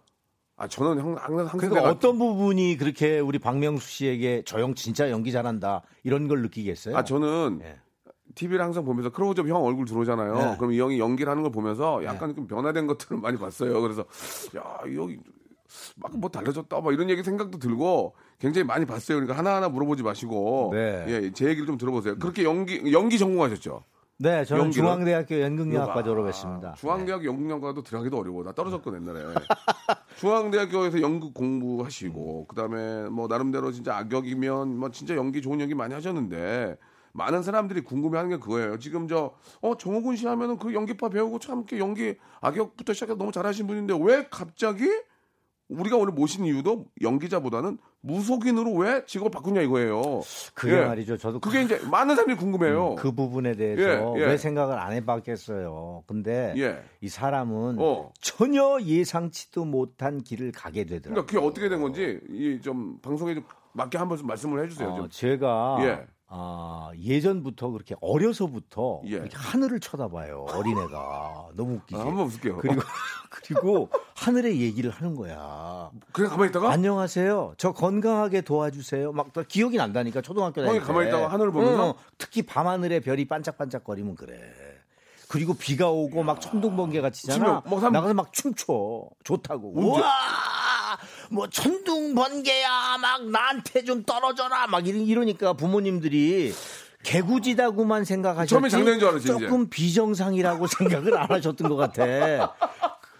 아 0.56 0.66
저는 0.66 0.98
형, 1.00 1.16
항상 1.18 1.46
항상 1.46 1.58
그러니까 1.58 1.82
어떤 1.90 2.18
부분이 2.18 2.78
그렇게 2.78 3.20
우리 3.20 3.38
박명수 3.38 3.86
씨에게 3.88 4.42
저 4.46 4.58
형 4.58 4.74
진짜 4.74 5.10
연기 5.10 5.30
잘한다 5.30 5.82
이런 6.02 6.28
걸 6.28 6.40
느끼겠어요? 6.42 6.96
아 6.96 7.04
저는 7.04 7.60
예. 7.62 7.76
TV를 8.36 8.62
항상 8.64 8.84
보면서 8.84 9.10
크로우즈업 9.10 9.48
형 9.48 9.64
얼굴 9.64 9.86
들어오잖아요. 9.86 10.34
네. 10.34 10.56
그럼 10.58 10.72
이 10.72 10.78
형이 10.78 11.00
연기를 11.00 11.30
하는 11.30 11.42
걸 11.42 11.50
보면서 11.50 12.04
약간 12.04 12.34
좀 12.36 12.46
변화된 12.46 12.86
것들을 12.86 13.18
많이 13.18 13.36
봤어요. 13.38 13.80
그래서 13.80 14.04
야 14.56 14.78
여기 14.94 15.18
막 15.96 16.12
뭐 16.16 16.30
달라졌다 16.30 16.80
막 16.80 16.92
이런 16.92 17.10
얘기 17.10 17.22
생각도 17.24 17.58
들고 17.58 18.14
굉장히 18.38 18.64
많이 18.66 18.86
봤어요. 18.86 19.16
그러니까 19.16 19.36
하나하나 19.36 19.68
물어보지 19.68 20.02
마시고 20.04 20.70
네. 20.72 21.04
예, 21.08 21.32
제 21.32 21.48
얘기를 21.48 21.66
좀 21.66 21.76
들어보세요. 21.76 22.16
그렇게 22.18 22.44
연기 22.44 22.92
연기 22.92 23.18
전공하셨죠? 23.18 23.82
네, 24.18 24.44
저는 24.44 24.64
연기로? 24.64 24.84
중앙대학교 24.86 25.40
연극영화과 25.42 26.00
아, 26.00 26.02
졸업했습니다. 26.02 26.74
중앙대학 26.78 27.24
연극영화도 27.24 27.82
들어가기도 27.82 28.18
어려워. 28.18 28.44
나 28.44 28.52
떨어졌거든 28.52 29.02
옛날에. 29.02 29.34
중앙대학교에서 30.16 31.02
연극 31.02 31.34
공부하시고 31.34 32.46
그다음에 32.46 33.08
뭐 33.10 33.26
나름대로 33.28 33.72
진짜 33.72 33.96
악역이면 33.98 34.78
뭐 34.78 34.90
진짜 34.90 35.16
연기 35.16 35.42
좋은 35.42 35.60
연기 35.60 35.74
많이 35.74 35.92
하셨는데 35.92 36.76
많은 37.16 37.42
사람들이 37.42 37.80
궁금해하는 37.82 38.30
게 38.30 38.36
그거예요. 38.38 38.78
지금 38.78 39.08
저 39.08 39.34
어 39.62 39.76
정호군 39.76 40.16
씨 40.16 40.26
하면은 40.26 40.58
그 40.58 40.74
연기파 40.74 41.08
배우고 41.08 41.38
참 41.38 41.58
이렇게 41.58 41.78
연기 41.78 42.14
악역부터 42.40 42.92
시작해서 42.92 43.16
너무 43.18 43.32
잘하신 43.32 43.66
분인데 43.66 43.94
왜 44.00 44.26
갑자기 44.30 44.84
우리가 45.68 45.96
오늘 45.96 46.12
모신 46.12 46.44
이유도 46.44 46.86
연기자보다는 47.02 47.78
무속인으로 48.02 48.72
왜 48.74 49.04
직업을 49.04 49.32
바꾸냐 49.32 49.62
이거예요. 49.62 50.20
그게 50.54 50.76
예. 50.76 50.84
말이죠. 50.84 51.16
저도 51.16 51.40
그게 51.40 51.62
이제 51.62 51.80
많은 51.90 52.14
사람들이 52.14 52.36
궁금해요. 52.36 52.94
그 52.94 53.10
부분에 53.10 53.54
대해서 53.56 54.14
예, 54.16 54.20
예. 54.20 54.26
왜 54.26 54.36
생각을 54.36 54.78
안 54.78 54.92
해봤겠어요. 54.92 56.04
근데 56.06 56.54
예. 56.56 56.82
이 57.00 57.08
사람은 57.08 57.76
어. 57.80 58.12
전혀 58.20 58.78
예상치도 58.80 59.64
못한 59.64 60.22
길을 60.22 60.52
가게 60.52 60.84
되더라고요. 60.84 61.14
그러니까 61.14 61.26
그게 61.26 61.44
어떻게 61.44 61.68
된 61.68 61.80
건지 61.82 62.20
이 62.30 62.60
좀 62.62 62.98
방송에 63.00 63.34
좀 63.34 63.42
맞게 63.72 63.98
한번 63.98 64.18
좀 64.18 64.26
말씀을 64.28 64.62
해주세요. 64.64 64.88
어, 64.88 64.96
좀. 64.98 65.08
제가 65.10 65.78
예. 65.80 66.06
아, 66.28 66.90
예전부터 66.98 67.70
그렇게 67.70 67.94
어려서부터 68.00 69.02
예. 69.06 69.10
이렇게 69.10 69.36
하늘을 69.36 69.78
쳐다봐요. 69.78 70.46
어린애가 70.50 71.48
너무 71.54 71.74
웃기지. 71.76 72.00
아, 72.00 72.04
한번 72.04 72.26
웃을게요. 72.26 72.56
그리고 72.58 72.80
그리고 73.30 73.90
하늘의 74.16 74.60
얘기를 74.60 74.90
하는 74.90 75.14
거야. 75.14 75.90
그냥 76.12 76.30
가만히 76.30 76.50
있다가 76.50 76.70
안녕하세요. 76.70 77.54
저 77.58 77.72
건강하게 77.72 78.40
도와주세요. 78.40 79.12
막다 79.12 79.42
기억이 79.44 79.76
난다니까 79.76 80.20
초등학교 80.20 80.64
다닐 80.64 80.80
때. 80.80 80.86
가만히 80.86 81.08
있다가 81.08 81.28
하늘을 81.28 81.52
보면서? 81.52 81.88
응, 81.88 81.92
특히 82.18 82.42
밤하늘에 82.42 83.00
별이 83.00 83.26
반짝반짝거리면 83.28 84.16
그래. 84.16 84.40
그리고 85.28 85.54
비가 85.54 85.90
오고 85.90 86.22
막 86.22 86.40
천둥번개가 86.40 87.10
치잖아. 87.10 87.62
뭐 87.66 87.80
나가서 87.80 88.14
막 88.14 88.32
춤춰. 88.32 89.08
좋다고. 89.24 89.72
우와! 89.74 90.00
뭐 91.30 91.48
천둥 91.48 92.14
번개야. 92.14 92.98
막 93.00 93.28
나한테 93.28 93.84
좀 93.84 94.02
떨어져라. 94.04 94.66
막 94.66 94.86
이러- 94.86 94.98
이러니까 94.98 95.52
부모님들이 95.54 96.52
개구지다고만 97.02 98.04
생각하셨지. 98.04 98.50
처음에 98.50 98.68
장난인 98.68 98.98
줄 98.98 99.08
알았지, 99.08 99.24
이제. 99.24 99.32
조금 99.38 99.68
비정상이라고 99.68 100.66
생각을 101.06 101.16
안 101.18 101.30
하셨던 101.30 101.68
것 101.68 101.76
같아. 101.76 102.54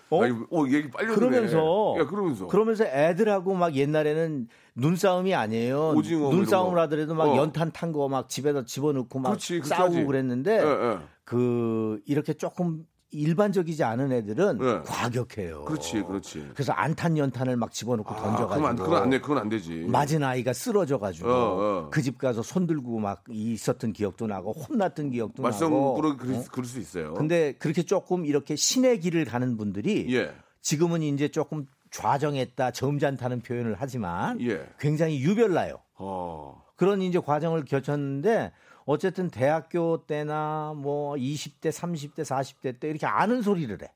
어? 0.08 0.22
아니, 0.22 0.32
어, 0.50 0.64
얘기 0.70 0.88
빨리 0.90 1.08
그러면서 1.14 1.94
야, 1.98 2.06
그러면서. 2.06 2.46
그러면서 2.46 2.84
애들하고 2.84 3.54
막 3.54 3.74
옛날에는 3.74 4.48
눈싸움이 4.76 5.34
아니에요. 5.34 5.94
오징어 5.96 6.20
뭐 6.20 6.34
눈싸움을. 6.34 6.78
하더라도 6.80 7.14
막 7.14 7.24
어. 7.28 7.36
연탄 7.36 7.72
탄 7.72 7.92
거 7.92 8.06
막 8.08 8.28
집에다 8.28 8.64
집어넣고 8.64 9.18
막 9.18 9.30
그렇지, 9.30 9.62
싸우고. 9.64 10.06
그랬는데 10.06 10.58
예, 10.62 10.64
예. 10.64 10.98
그 11.24 12.00
이렇게 12.06 12.34
조금 12.34 12.84
일반적이지 13.10 13.84
않은 13.84 14.12
애들은 14.12 14.58
예. 14.62 14.80
과격해요. 14.84 15.64
그렇지, 15.64 16.02
그렇지. 16.02 16.50
그래서 16.54 16.72
안탄 16.72 17.16
연탄을 17.16 17.56
막 17.56 17.72
집어넣고 17.72 18.12
아, 18.12 18.16
던져가지고 18.16 18.54
그건 18.54 18.68
안, 18.68 18.76
그건 18.76 19.02
안 19.02 19.10
돼, 19.10 19.20
그건 19.20 19.38
안 19.38 19.48
되지. 19.48 19.86
맞은 19.88 20.22
아이가 20.24 20.52
쓰러져가지고 20.52 21.28
어, 21.28 21.32
어. 21.32 21.90
그집 21.90 22.18
가서 22.18 22.42
손 22.42 22.66
들고 22.66 22.98
막 22.98 23.22
있었던 23.30 23.92
기억도 23.92 24.26
나고 24.26 24.52
혼났던 24.52 25.10
기억도 25.10 25.42
나고. 25.42 25.50
말썽으로 25.50 25.94
그럴, 26.16 26.34
어? 26.36 26.44
그럴 26.50 26.66
수 26.66 26.78
있어요. 26.80 27.14
근데 27.14 27.52
그렇게 27.58 27.82
조금 27.82 28.26
이렇게 28.26 28.56
신의 28.56 29.00
길을 29.00 29.24
가는 29.24 29.56
분들이 29.56 30.12
예, 30.14 30.32
지금은 30.60 31.02
이제 31.02 31.28
조금 31.28 31.66
좌정했다, 31.92 32.72
점잖다는 32.72 33.40
표현을 33.40 33.76
하지만 33.78 34.40
예. 34.40 34.66
굉장히 34.78 35.20
유별나요. 35.20 35.78
어, 35.94 36.62
그런 36.74 37.00
이제 37.00 37.18
과정을 37.18 37.64
거쳤는데 37.64 38.52
어쨌든 38.86 39.28
대학교 39.28 40.04
때나 40.06 40.72
뭐 40.76 41.14
20대, 41.16 41.70
30대, 41.70 42.20
40대 42.20 42.80
때 42.80 42.88
이렇게 42.88 43.04
아는 43.04 43.42
소리를 43.42 43.76
해. 43.82 43.92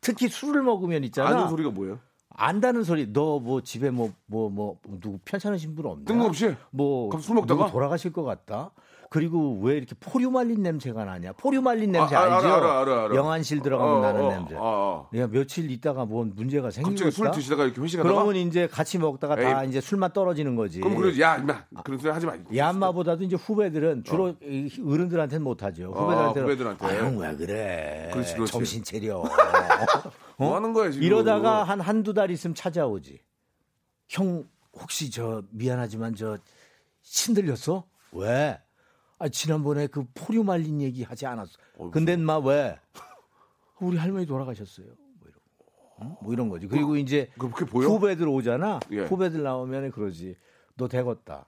특히 0.00 0.28
술을 0.28 0.62
먹으면 0.62 1.04
있잖아. 1.04 1.30
아는 1.30 1.48
소리가 1.48 1.70
뭐예요? 1.70 2.00
안다는 2.34 2.82
소리. 2.82 3.06
너 3.12 3.38
뭐 3.38 3.60
집에 3.62 3.90
뭐 3.90 4.12
뭐뭐 4.26 4.78
누구 5.00 5.18
편찮으신 5.24 5.74
분 5.76 5.86
없냐? 5.86 6.04
뜬금없이? 6.06 6.56
뭐 6.70 7.08
그럼 7.08 7.22
술 7.22 7.36
먹다가? 7.36 7.70
돌아가실 7.70 8.12
것 8.12 8.24
같다. 8.24 8.72
그리고 9.12 9.58
왜 9.60 9.76
이렇게 9.76 9.94
포류 10.00 10.30
말린 10.30 10.62
냄새가 10.62 11.04
나냐? 11.04 11.34
포류 11.34 11.60
말린 11.60 11.92
냄새 11.92 12.16
아, 12.16 12.20
아, 12.20 12.34
알죠? 12.36 12.48
알아, 12.48 12.80
알아, 12.80 13.04
알아. 13.04 13.14
영안실 13.14 13.60
들어가면 13.60 13.96
어, 13.96 14.00
나는 14.00 14.24
어, 14.24 14.28
냄새. 14.30 14.54
어, 14.54 14.60
어. 14.62 15.08
야 15.14 15.26
며칠 15.26 15.70
있다가 15.70 16.06
뭔 16.06 16.32
문제가 16.34 16.70
생기겠다. 16.70 17.04
갑자기 17.10 17.14
술 17.14 17.30
드시다가 17.30 17.64
이렇게 17.64 17.82
회식하다가 17.82 18.14
그러면 18.14 18.36
이제 18.36 18.66
같이 18.66 18.96
먹다가 18.96 19.36
다 19.36 19.64
에이. 19.64 19.68
이제 19.68 19.82
술만 19.82 20.14
떨어지는 20.14 20.56
거지. 20.56 20.80
그럼 20.80 20.96
그러지 20.96 21.20
야 21.20 21.36
임마 21.36 21.62
그런 21.84 21.98
소리 21.98 22.10
하지 22.10 22.24
마. 22.24 22.32
야마보다도 22.56 23.24
이제 23.24 23.36
후배들은 23.36 24.04
주로 24.04 24.34
이 24.42 24.70
어른들한테는 24.82 25.44
못 25.44 25.62
하죠. 25.62 25.92
후배들한테는 25.92 26.48
어. 26.48 26.50
후배들한테. 26.50 26.86
아, 26.86 27.04
형왜 27.04 27.36
그래? 27.36 28.08
그렇지, 28.14 28.34
그렇지. 28.34 28.50
정신 28.50 28.82
차려. 28.82 29.24
뭐 30.38 30.56
하는 30.56 30.72
거야 30.72 30.90
지금? 30.90 31.04
이러다가 31.04 31.64
한 31.64 31.82
한두 31.82 32.14
달 32.14 32.30
있으면 32.30 32.54
찾아오지. 32.54 33.20
형 34.08 34.44
혹시 34.72 35.10
저 35.10 35.42
미안하지만 35.50 36.14
저 36.14 36.38
신들렸어? 37.02 37.84
왜? 38.12 38.58
아 39.22 39.28
지난번에 39.28 39.86
그 39.86 40.04
포류 40.14 40.42
말린 40.42 40.80
얘기 40.80 41.04
하지 41.04 41.26
않았어. 41.26 41.52
근데 41.92 42.16
마 42.16 42.38
왜? 42.38 42.76
우리 43.78 43.96
할머니 43.96 44.26
돌아가셨어요. 44.26 44.86
뭐 45.20 45.28
이런, 45.28 45.38
응? 46.10 46.16
뭐 46.20 46.32
이런 46.32 46.48
거지. 46.48 46.66
그리고 46.66 46.96
이제? 46.96 47.30
후배들 47.38 48.26
오잖아. 48.26 48.80
예. 48.90 49.04
후배들 49.04 49.44
나오면 49.44 49.92
그러지. 49.92 50.34
너 50.76 50.88
되겠다. 50.88 51.46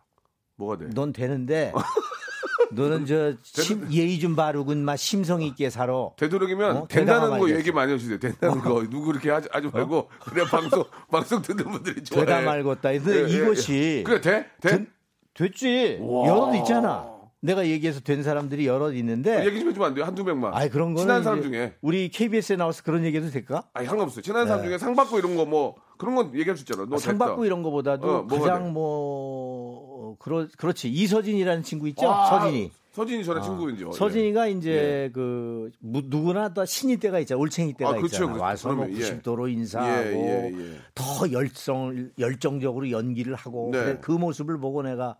뭐가 0.54 0.76
돼? 0.78 0.88
넌 0.94 1.12
되는데 1.12 1.72
너는 2.70 3.06
저 3.06 3.34
심- 3.42 3.90
예의 3.92 4.20
좀 4.20 4.36
바르고 4.36 4.72
막 4.76 4.94
심성 4.96 5.42
있게 5.42 5.68
살아. 5.68 6.10
되도록이면 6.16 6.76
어? 6.76 6.86
된다는 6.88 7.40
거. 7.40 7.50
얘기 7.50 7.72
많이 7.72 7.92
해주세요. 7.94 8.20
된다는 8.20 8.60
거 8.60 8.82
누구 8.88 9.06
그렇게 9.06 9.30
하지, 9.32 9.48
하지 9.50 9.66
말고 9.66 10.08
그래 10.20 10.44
방송 10.44 10.84
방송 11.10 11.42
듣는 11.42 11.64
분들이 11.72 12.04
좋아해. 12.04 12.24
되다 12.24 12.40
말겠다. 12.42 12.92
근데 12.92 13.24
예, 13.24 13.28
예, 13.28 13.42
이것이 13.42 13.74
예. 13.98 14.02
그래 14.04 14.20
돼? 14.20 14.48
돼? 14.60 14.68
된- 14.70 14.92
됐지. 15.34 15.98
여럿 16.00 16.54
있잖아. 16.54 17.12
내가 17.44 17.66
얘기해서 17.66 18.00
된 18.00 18.22
사람들이 18.22 18.66
여럿 18.66 18.94
있는데. 18.94 19.44
얘기 19.46 19.60
좀 19.60 19.68
해주면 19.68 19.88
안 19.88 19.94
돼요? 19.94 20.04
한두 20.06 20.24
명만. 20.24 20.54
아이 20.54 20.68
그런 20.70 20.94
거는 20.94 21.02
친한 21.02 21.22
사람 21.22 21.42
중에. 21.42 21.74
우리 21.82 22.08
KBS에 22.08 22.56
나와서 22.56 22.82
그런 22.82 23.04
얘기해도 23.04 23.30
될까? 23.30 23.64
아니 23.74 23.86
상관없어요. 23.86 24.22
친한 24.22 24.46
사람 24.46 24.64
중에 24.64 24.78
상 24.78 24.94
받고 24.94 25.18
이런 25.18 25.36
거 25.36 25.44
뭐 25.44 25.74
그런 25.98 26.14
건 26.14 26.34
얘기할 26.34 26.56
수 26.56 26.62
있잖아. 26.62 26.86
너 26.88 26.96
아, 26.96 26.98
상. 26.98 27.18
받고 27.18 27.44
이런 27.44 27.62
거보다도 27.62 28.10
어, 28.10 28.26
가장 28.26 28.64
돼? 28.64 28.70
뭐 28.70 30.16
그렇 30.18 30.48
그렇지 30.56 30.88
이서진이라는 30.90 31.62
친구 31.62 31.86
있죠 31.88 32.10
아, 32.10 32.26
서진이 32.40 32.70
서진이 32.92 33.24
저랑 33.24 33.42
친구인지. 33.42 33.84
서진이가 33.92 34.46
이제 34.46 35.10
그 35.12 35.70
무- 35.80 36.02
누구나 36.06 36.52
다 36.54 36.64
신이 36.64 36.96
때가 36.98 37.18
있잖아 37.20 37.38
올챙이 37.40 37.74
때가 37.74 37.90
아, 37.90 37.94
그쵸, 37.94 38.06
있잖아 38.06 38.32
그쵸. 38.32 38.42
와서 38.42 38.68
뭐 38.72 38.86
그러면, 38.86 38.96
예. 39.00 39.04
90도로 39.20 39.52
인사하고 39.52 40.08
예, 40.08 40.50
예, 40.54 40.58
예. 40.58 40.78
더 40.94 41.30
열성 41.30 42.10
열정적으로 42.18 42.90
연기를 42.90 43.34
하고 43.34 43.70
네. 43.72 43.98
그 44.00 44.12
모습을 44.12 44.58
보고 44.58 44.82
내가 44.82 45.16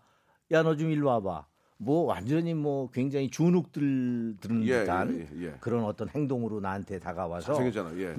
야 0.51 0.63
너 0.63 0.75
좀 0.77 0.89
일로 0.91 1.07
와봐 1.09 1.45
뭐 1.77 2.05
완전히 2.05 2.53
뭐 2.53 2.89
굉장히 2.91 3.29
주눅들 3.29 4.35
드는 4.39 4.65
예, 4.65 4.81
듯한 4.81 5.19
예, 5.19 5.27
예, 5.41 5.45
예. 5.47 5.53
그런 5.59 5.83
어떤 5.83 6.07
행동으로 6.09 6.59
나한테 6.59 6.99
다가와서 6.99 7.53
잘생겼잖아. 7.53 7.99
예. 7.99 8.15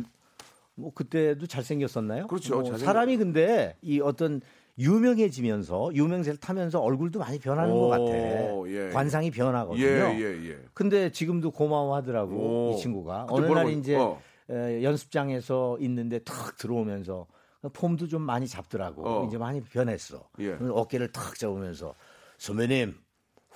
뭐 0.74 0.92
그때도 0.92 1.46
잘생겼었나요? 1.46 2.26
그렇죠. 2.26 2.60
뭐 2.60 2.76
사람이 2.76 3.16
근데 3.16 3.76
이 3.80 4.00
어떤 4.00 4.42
유명해지면서 4.78 5.94
유명세를 5.94 6.38
타면서 6.38 6.80
얼굴도 6.80 7.18
많이 7.18 7.38
변하는 7.38 7.72
오, 7.72 7.80
것 7.80 7.88
같아. 7.88 8.68
예. 8.68 8.90
관상이 8.92 9.30
변하거든요. 9.30 9.82
예, 9.82 10.18
예, 10.18 10.50
예. 10.50 10.58
근데 10.74 11.10
지금도 11.10 11.50
고마워하더라고 11.52 12.34
오. 12.34 12.72
이 12.74 12.76
친구가 12.78 13.28
어느 13.30 13.46
날 13.46 13.70
이제 13.70 13.96
어. 13.96 14.20
에, 14.50 14.82
연습장에서 14.82 15.78
있는데 15.80 16.18
탁 16.18 16.56
들어오면서 16.58 17.26
폼도 17.72 18.06
좀 18.08 18.20
많이 18.20 18.46
잡더라고 18.46 19.08
어. 19.08 19.26
이제 19.26 19.38
많이 19.38 19.62
변했어 19.62 20.28
예. 20.40 20.58
어깨를 20.60 21.10
탁 21.10 21.36
잡으면서 21.38 21.94
선배님 22.36 22.94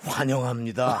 환영합니다 0.03 0.99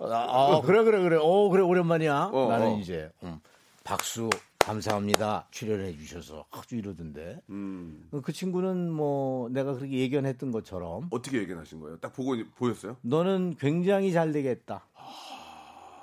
아, 0.00 0.60
그래 0.64 0.84
그래 0.84 1.00
그래 1.00 1.18
어 1.20 1.48
그래 1.48 1.62
오랜만이야 1.62 2.30
어, 2.32 2.48
나는 2.48 2.66
어. 2.68 2.78
이제 2.78 3.10
음, 3.22 3.40
박수 3.84 4.30
감사합니다 4.58 5.46
출연해 5.50 5.96
주셔서 5.96 6.44
아주 6.50 6.76
이러던데 6.76 7.40
음. 7.48 8.08
그 8.22 8.32
친구는 8.32 8.90
뭐 8.92 9.48
내가 9.48 9.74
그렇게 9.74 9.98
예견했던 9.98 10.52
것처럼 10.52 11.08
어떻게 11.10 11.38
얘기하신 11.38 11.80
거예요? 11.80 11.98
딱 11.98 12.12
보고 12.12 12.36
보였어요? 12.56 12.96
너는 13.00 13.56
굉장히 13.58 14.12
잘 14.12 14.32
되겠다. 14.32 14.84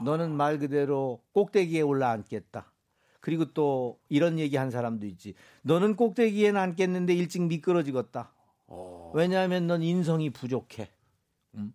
너는 0.04 0.32
말 0.36 0.60
그대로 0.60 1.22
꼭대기에 1.34 1.82
올라앉겠다. 1.82 2.72
그리고 3.22 3.46
또 3.54 4.00
이런 4.10 4.38
얘기 4.40 4.58
한 4.58 4.70
사람도 4.72 5.06
있지. 5.08 5.34
너는 5.64 5.96
꼭대기에는 5.96 6.60
앉겠는데 6.60 7.14
일찍 7.14 7.44
미끄러지겠다. 7.44 8.32
어. 8.68 9.12
왜냐하면 9.14 9.68
넌 9.68 9.82
인성이 9.84 10.30
부족해. 10.30 10.90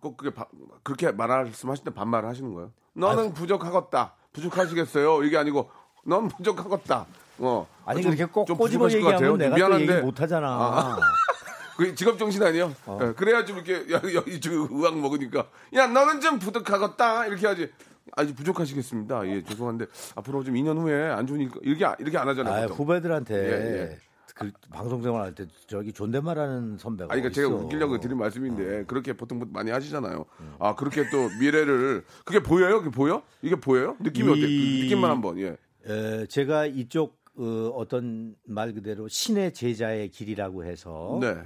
꼭 0.01 0.17
그게 0.19 0.35
바- 0.35 0.47
그렇게 0.83 1.11
말씀하실 1.11 1.85
때 1.85 1.91
반말을 1.95 2.29
하시는 2.29 2.53
거예요? 2.53 2.73
너는 2.93 3.33
부족하겠다. 3.33 4.15
부족하시겠어요? 4.33 5.23
이게 5.25 5.39
아니고 5.39 5.71
넌 6.05 6.29
부족하겠다. 6.29 7.07
어. 7.39 7.67
아니 7.87 8.03
좀- 8.03 8.15
그렇게 8.15 8.31
꼭 8.31 8.47
좀 8.47 8.59
꼬집어 8.59 8.87
얘기하면 8.91 9.13
같아요. 9.15 9.37
내가 9.37 9.51
또 9.51 9.57
미안한데. 9.57 9.93
얘기 9.95 10.05
못하잖아. 10.05 10.49
아, 10.49 10.99
그 11.79 11.95
직업 11.95 12.19
정신 12.19 12.43
아니에요? 12.43 12.75
예, 13.01 13.13
그래야 13.15 13.43
좀 13.47 13.57
이렇게 13.57 13.91
야, 13.95 14.03
여기 14.15 14.39
좀 14.39 14.69
의학 14.71 14.99
먹으니까 14.99 15.47
야 15.75 15.87
너는 15.87 16.21
좀 16.21 16.39
부족하겠다 16.39 17.27
이렇게 17.27 17.47
하지. 17.47 17.71
아주 18.17 18.35
부족하시겠습니다. 18.35 19.27
예 19.29 19.43
죄송한데 19.45 19.87
앞으로 20.17 20.43
좀 20.45 20.55
2년 20.57 20.77
후에 20.79 21.09
안 21.11 21.27
좋으니까 21.27 21.61
이렇게 21.63 21.87
이렇게 22.03 22.19
안 22.19 22.29
하잖아요. 22.29 22.65
아. 22.65 22.67
후배들한테 22.67 23.35
예, 23.35 23.81
예. 23.93 23.99
그 24.41 24.51
방송 24.71 25.03
생활 25.03 25.21
할 25.23 25.35
때 25.35 25.47
저기 25.67 25.93
존댓말하는 25.93 26.79
선배가 26.79 27.13
아니, 27.13 27.21
그러니까 27.21 27.35
제가. 27.43 27.55
웃기려고 27.55 28.01
드린 28.01 28.17
말씀인데 28.17 28.81
어. 28.81 28.85
그렇게 28.87 29.13
보통 29.13 29.39
많이 29.53 29.71
하시잖아요. 29.71 30.25
음. 30.41 30.55
아 30.59 30.75
그렇게 30.75 31.09
또 31.11 31.29
미래를 31.39 32.05
그게 32.25 32.41
보여요? 32.43 32.79
그게 32.79 32.91
보여? 32.91 33.23
이게 33.43 33.57
보여요? 33.57 33.97
느낌이 34.01 34.29
이- 34.29 34.31
어때? 34.33 34.41
그 34.41 34.85
느낌만 34.85 35.11
한번 35.11 35.39
예. 35.39 35.57
에, 35.87 36.27
제가 36.27 36.65
이쪽 36.67 37.21
어, 37.37 37.87
떤말 37.89 38.73
그대로 38.73 39.09
신의 39.09 39.53
제자의 39.53 40.09
길이라고 40.09 40.65
해서 40.65 41.19
네. 41.21 41.37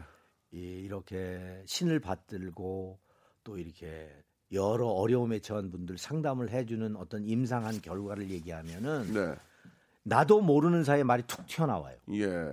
이, 0.53 0.59
이렇게 0.85 1.63
신을 1.67 1.99
받들고 1.99 2.99
또 3.43 3.59
이렇게 3.59 4.09
여러 4.53 4.87
어려움에 4.87 5.41
처한 5.41 5.71
분들 5.73 5.99
상담을 5.99 6.51
해주는 6.51 6.95
어떤 6.97 7.25
임상한 7.25 7.81
결과를 7.81 8.31
얘기하면은 8.31 9.13
네. 9.13 9.35
나도 10.05 10.41
모르는 10.43 10.85
사이에 10.85 11.03
말이 11.03 11.25
툭 11.27 11.45
튀어나와요. 11.47 11.97
예. 12.13 12.53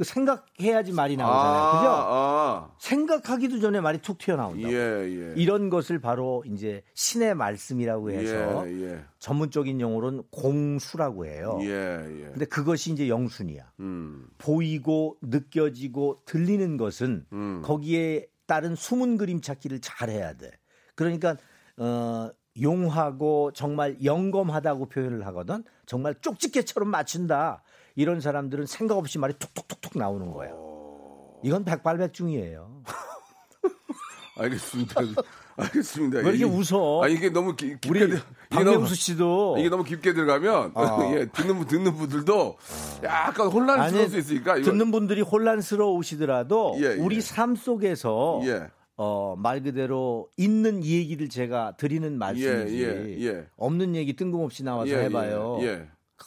그 0.00 0.04
생각해야지 0.04 0.92
말이 0.92 1.14
나오잖아요. 1.14 1.72
그죠? 1.72 1.88
아, 1.90 2.70
생각하기도 2.78 3.60
전에 3.60 3.82
말이 3.82 3.98
툭 3.98 4.16
튀어나온다. 4.16 4.66
예, 4.70 4.74
예. 4.74 5.34
이런 5.36 5.68
것을 5.68 6.00
바로 6.00 6.42
이제 6.46 6.82
신의 6.94 7.34
말씀이라고 7.34 8.10
해서 8.10 8.66
예, 8.66 8.82
예. 8.82 9.04
전문적인 9.18 9.78
용어로는 9.78 10.22
공수라고 10.30 11.26
해요. 11.26 11.58
예, 11.60 11.66
예. 11.68 12.30
근데 12.30 12.46
그것이 12.46 12.92
이제 12.92 13.10
영순이야. 13.10 13.72
음. 13.80 14.26
보이고 14.38 15.18
느껴지고 15.20 16.22
들리는 16.24 16.78
것은 16.78 17.26
음. 17.34 17.60
거기에 17.62 18.26
따른 18.46 18.74
숨은 18.74 19.18
그림 19.18 19.42
찾기를 19.42 19.82
잘 19.82 20.08
해야 20.08 20.32
돼. 20.32 20.50
그러니까 20.94 21.36
어 21.76 22.30
용하고 22.58 23.52
정말 23.52 23.98
영검하다고 24.02 24.88
표현을 24.88 25.26
하거든. 25.26 25.62
정말 25.84 26.14
쪽집게처럼 26.22 26.88
맞춘다. 26.88 27.62
이런 28.00 28.20
사람들은 28.22 28.64
생각 28.64 28.96
없이 28.96 29.18
말이 29.18 29.34
툭툭툭툭 29.38 29.98
나오는 29.98 30.32
거예요. 30.32 31.38
이건 31.44 31.64
백발백중이에요. 31.66 32.82
알겠습니다. 34.38 34.94
알겠습니다. 35.56 36.16
왜 36.20 36.22
이렇게 36.22 36.36
이게- 36.36 36.44
웃어? 36.46 37.02
아 37.04 37.08
이게 37.08 37.28
너무 37.28 37.54
기, 37.54 37.68
깊게 37.72 37.90
우리 37.90 37.98
들- 38.00 38.08
이게 38.08 38.18
박명수 38.48 38.78
너무- 38.80 38.94
씨도 38.94 39.56
이게 39.58 39.68
너무 39.68 39.84
깊게 39.84 40.14
들어가면 40.14 40.72
어. 40.74 41.12
예, 41.14 41.26
듣는 41.26 41.58
분 41.58 41.66
듣는 41.66 41.94
분들도 41.94 42.56
약간 43.04 43.48
혼란스러울 43.48 44.08
수 44.08 44.18
있으니까 44.18 44.56
이거 44.56 44.70
듣는 44.70 44.90
분들이 44.90 45.20
혼란스러우시더라도 45.20 46.76
예, 46.78 46.82
예. 46.84 46.94
우리 46.94 47.20
삶 47.20 47.54
속에서 47.54 48.40
예. 48.44 48.68
어, 48.96 49.34
말 49.36 49.62
그대로 49.62 50.28
있는 50.38 50.82
얘기를 50.84 51.28
제가 51.28 51.74
드리는 51.76 52.16
말씀이지 52.16 52.82
예, 52.82 53.26
예. 53.26 53.46
없는 53.58 53.94
얘기 53.96 54.16
뜬금없이 54.16 54.64
나와서 54.64 54.90
예, 54.90 55.04
해봐요. 55.04 55.58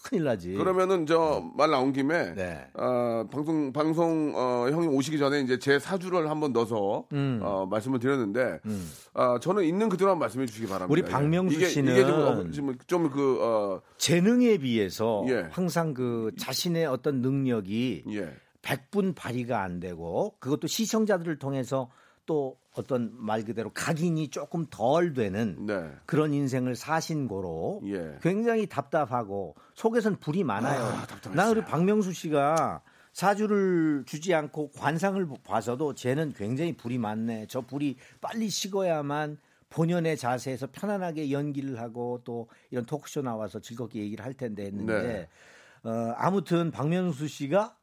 큰일 0.01 0.23
나지. 0.23 0.53
그러면은 0.53 1.06
저 1.06 1.43
말 1.56 1.69
나온 1.69 1.93
김에 1.93 2.34
네. 2.34 2.67
어, 2.73 3.25
방송 3.32 3.71
방송 3.71 4.34
어, 4.36 4.67
형님 4.69 4.93
오시기 4.93 5.17
전에 5.17 5.41
이제 5.41 5.60
제 5.60 5.79
사주를 5.79 6.29
한번 6.29 6.53
넣어서 6.53 7.06
음. 7.13 7.39
어, 7.41 7.65
말씀을 7.65 7.99
드렸는데 7.99 8.60
아, 9.13 9.39
저는 9.39 9.63
있는 9.63 9.89
그대로 9.89 10.15
말씀해 10.15 10.45
주시기 10.45 10.67
바랍니다. 10.67 10.91
우리 10.91 11.01
예. 11.06 11.06
박명수 11.06 11.56
이게, 11.56 11.67
씨는 11.67 11.93
이게 11.93 12.06
좀, 12.06 12.19
어, 12.19 12.51
좀, 12.51 12.77
좀그 12.88 13.39
어, 13.41 13.82
재능에 13.97 14.58
비해서 14.58 15.25
예. 15.29 15.47
항상 15.51 15.93
그 15.93 16.32
자신의 16.38 16.86
어떤 16.86 17.21
능력이 17.21 18.03
예. 18.12 18.34
100분 18.62 19.13
발휘가 19.15 19.62
안 19.62 19.79
되고 19.79 20.36
그것도 20.39 20.67
시청자들을 20.67 21.38
통해서 21.38 21.89
또 22.25 22.57
어떤 22.75 23.12
말 23.13 23.43
그대로 23.43 23.71
각인이 23.71 24.29
조금 24.29 24.65
덜 24.69 25.13
되는 25.13 25.65
네. 25.65 25.91
그런 26.05 26.33
인생을 26.33 26.75
사신 26.75 27.27
거로 27.27 27.81
예. 27.86 28.17
굉장히 28.21 28.67
답답하고 28.67 29.55
속에선 29.75 30.17
불이 30.17 30.43
많아요. 30.43 30.81
아. 30.81 31.31
나 31.33 31.49
우리 31.49 31.62
박명수 31.62 32.13
씨가 32.13 32.81
사주를 33.12 34.05
주지 34.07 34.33
않고 34.33 34.71
관상을 34.71 35.27
봐서도 35.43 35.93
쟤는 35.93 36.33
굉장히 36.33 36.75
불이 36.75 36.97
많네. 36.97 37.45
저 37.47 37.62
불이 37.62 37.97
빨리 38.21 38.49
식어야만 38.49 39.38
본연의 39.69 40.17
자세에서 40.17 40.67
편안하게 40.71 41.31
연기를 41.31 41.79
하고 41.79 42.21
또 42.23 42.47
이런 42.71 42.86
토크쇼 42.86 43.21
나와서 43.21 43.59
즐겁게 43.59 43.99
얘기를 43.99 44.23
할 44.23 44.33
텐데 44.33 44.65
했는데 44.65 45.01
네. 45.83 45.89
어, 45.89 46.13
아무튼 46.17 46.71
박명수 46.71 47.27
씨가 47.27 47.75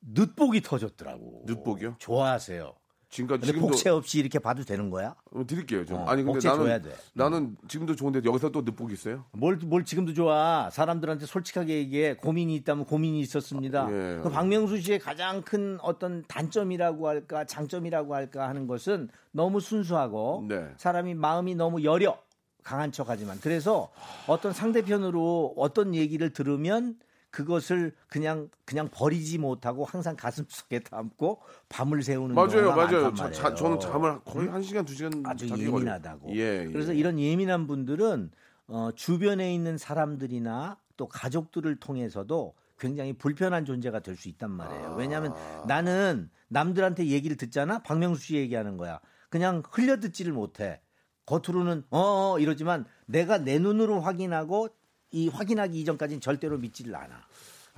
늦복이 0.00 0.62
터졌더라고. 0.62 1.44
늦복이요? 1.46 1.96
좋아하세요. 1.98 2.74
지금까지 3.12 3.40
근데 3.40 3.46
지금도 3.52 3.66
복채 3.68 3.90
없이 3.90 4.18
이렇게 4.18 4.38
봐도 4.38 4.64
되는 4.64 4.88
거야? 4.88 5.14
어, 5.32 5.46
드릴게요 5.46 5.84
좀. 5.84 5.98
어, 5.98 6.04
아니 6.06 6.22
근데 6.22 6.38
나는 6.48 6.64
줘야 6.64 6.80
돼. 6.80 6.94
나는 7.12 7.56
지금도 7.68 7.94
좋은데 7.94 8.22
여기서 8.24 8.50
또 8.50 8.62
늦복이 8.62 8.94
있어요? 8.94 9.26
뭘, 9.32 9.56
뭘 9.56 9.84
지금도 9.84 10.14
좋아. 10.14 10.70
사람들한테 10.70 11.26
솔직하게 11.26 11.74
얘기해. 11.76 12.16
고민이 12.16 12.54
있다면 12.56 12.86
고민이 12.86 13.20
있었습니다. 13.20 13.86
예. 13.90 14.20
그 14.22 14.30
박명수 14.30 14.80
씨의 14.80 14.98
가장 14.98 15.42
큰 15.42 15.78
어떤 15.82 16.24
단점이라고 16.26 17.06
할까, 17.06 17.44
장점이라고 17.44 18.14
할까 18.14 18.48
하는 18.48 18.66
것은 18.66 19.10
너무 19.30 19.60
순수하고 19.60 20.46
네. 20.48 20.70
사람이 20.78 21.14
마음이 21.14 21.54
너무 21.54 21.84
여려. 21.84 22.18
강한 22.62 22.92
척 22.92 23.10
하지만. 23.10 23.38
그래서 23.42 23.90
어떤 24.26 24.52
상대편으로 24.52 25.54
어떤 25.56 25.94
얘기를 25.94 26.30
들으면 26.32 26.96
그것을 27.32 27.92
그냥 28.08 28.48
그냥 28.66 28.88
버리지 28.92 29.38
못하고 29.38 29.84
항상 29.84 30.14
가슴속에 30.14 30.80
담고 30.80 31.40
밤을 31.70 32.02
새우는 32.02 32.34
맞아요, 32.34 32.74
맞아요. 32.74 33.10
말이에요. 33.10 33.32
자, 33.32 33.54
저는 33.54 33.80
잠을 33.80 34.20
거의 34.20 34.48
한 34.48 34.62
시간 34.62 34.84
두 34.84 34.94
시간 34.94 35.10
아주 35.24 35.48
예민하다고. 35.48 36.36
예, 36.36 36.66
예. 36.66 36.66
그래서 36.66 36.92
이런 36.92 37.18
예민한 37.18 37.66
분들은 37.66 38.30
어, 38.68 38.90
주변에 38.94 39.52
있는 39.54 39.78
사람들이나 39.78 40.78
또 40.98 41.08
가족들을 41.08 41.74
통해서도 41.76 42.54
굉장히 42.78 43.14
불편한 43.14 43.64
존재가 43.64 44.00
될 44.00 44.14
수 44.16 44.28
있단 44.28 44.50
말이에요. 44.50 44.94
왜냐하면 44.98 45.34
나는 45.66 46.28
남들한테 46.48 47.06
얘기를 47.06 47.38
듣잖아. 47.38 47.78
박명수 47.82 48.22
씨 48.22 48.36
얘기하는 48.36 48.76
거야. 48.76 49.00
그냥 49.30 49.62
흘려 49.70 50.00
듣지를 50.00 50.34
못해. 50.34 50.82
겉으로는 51.24 51.84
어, 51.90 52.34
어 52.34 52.38
이러지만 52.38 52.84
내가 53.06 53.38
내 53.38 53.58
눈으로 53.58 54.00
확인하고 54.00 54.68
이 55.12 55.28
확인하기 55.28 55.78
이전까지는 55.80 56.20
절대로 56.20 56.58
믿지를 56.58 56.94
않아. 56.96 57.08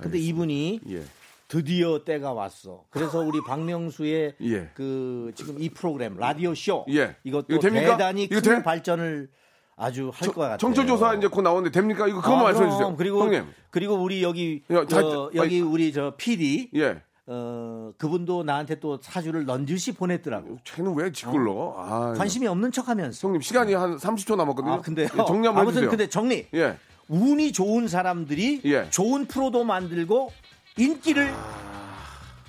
근데 0.00 0.18
이분이 0.18 0.80
예. 0.88 1.02
드디어 1.48 2.02
때가 2.04 2.32
왔어. 2.32 2.84
그래서 2.90 3.20
우리 3.20 3.40
박명수의 3.42 4.34
예. 4.42 4.70
그 4.74 5.32
지금 5.34 5.60
이 5.60 5.68
프로그램 5.68 6.16
라디오 6.16 6.54
쇼 6.54 6.84
예. 6.88 7.16
이것도? 7.24 7.58
대단히 7.60 8.28
큰 8.28 8.40
돼? 8.40 8.62
발전을 8.62 9.28
아주 9.76 10.10
할 10.14 10.28
것 10.28 10.40
같아요. 10.40 10.56
청취조사 10.58 11.14
이제 11.14 11.26
곧 11.26 11.42
나오는데 11.42 11.70
됩니까? 11.70 12.06
이거 12.06 12.20
그것만 12.20 12.40
아, 12.40 12.42
말씀해. 12.44 12.70
주세요. 12.70 12.94
그리고 12.96 13.24
형님. 13.24 13.44
그리고 13.70 13.94
우리 13.94 14.22
여기 14.22 14.62
야, 14.70 14.80
다- 14.86 15.00
저, 15.00 15.30
여기 15.34 15.60
우리 15.60 15.92
저 15.92 16.14
PD 16.16 16.70
예. 16.76 17.02
어 17.26 17.90
그분도 17.98 18.44
나한테 18.44 18.78
또 18.80 18.98
사주를 19.02 19.46
넌지시 19.46 19.92
보냈더라고. 19.92 20.58
쟤는 20.64 20.94
왜 20.94 21.10
지글러? 21.10 21.74
아, 21.76 22.12
관심이 22.16 22.46
없는 22.46 22.70
척하면서. 22.70 23.26
형님 23.26 23.40
시간이 23.40 23.74
한 23.74 23.96
30초 23.96 24.36
남았거든요. 24.36 24.72
아 24.74 24.80
근데 24.80 25.02
예, 25.04 25.06
정리 25.08 25.46
한번 25.46 25.58
아무튼 25.62 25.68
해주세요. 25.82 25.90
근데 25.90 26.06
정리. 26.08 26.46
예. 26.54 26.76
운이 27.08 27.52
좋은 27.52 27.88
사람들이 27.88 28.60
예. 28.64 28.86
좋은 28.90 29.26
프로도 29.26 29.64
만들고 29.64 30.32
인기를 30.76 31.32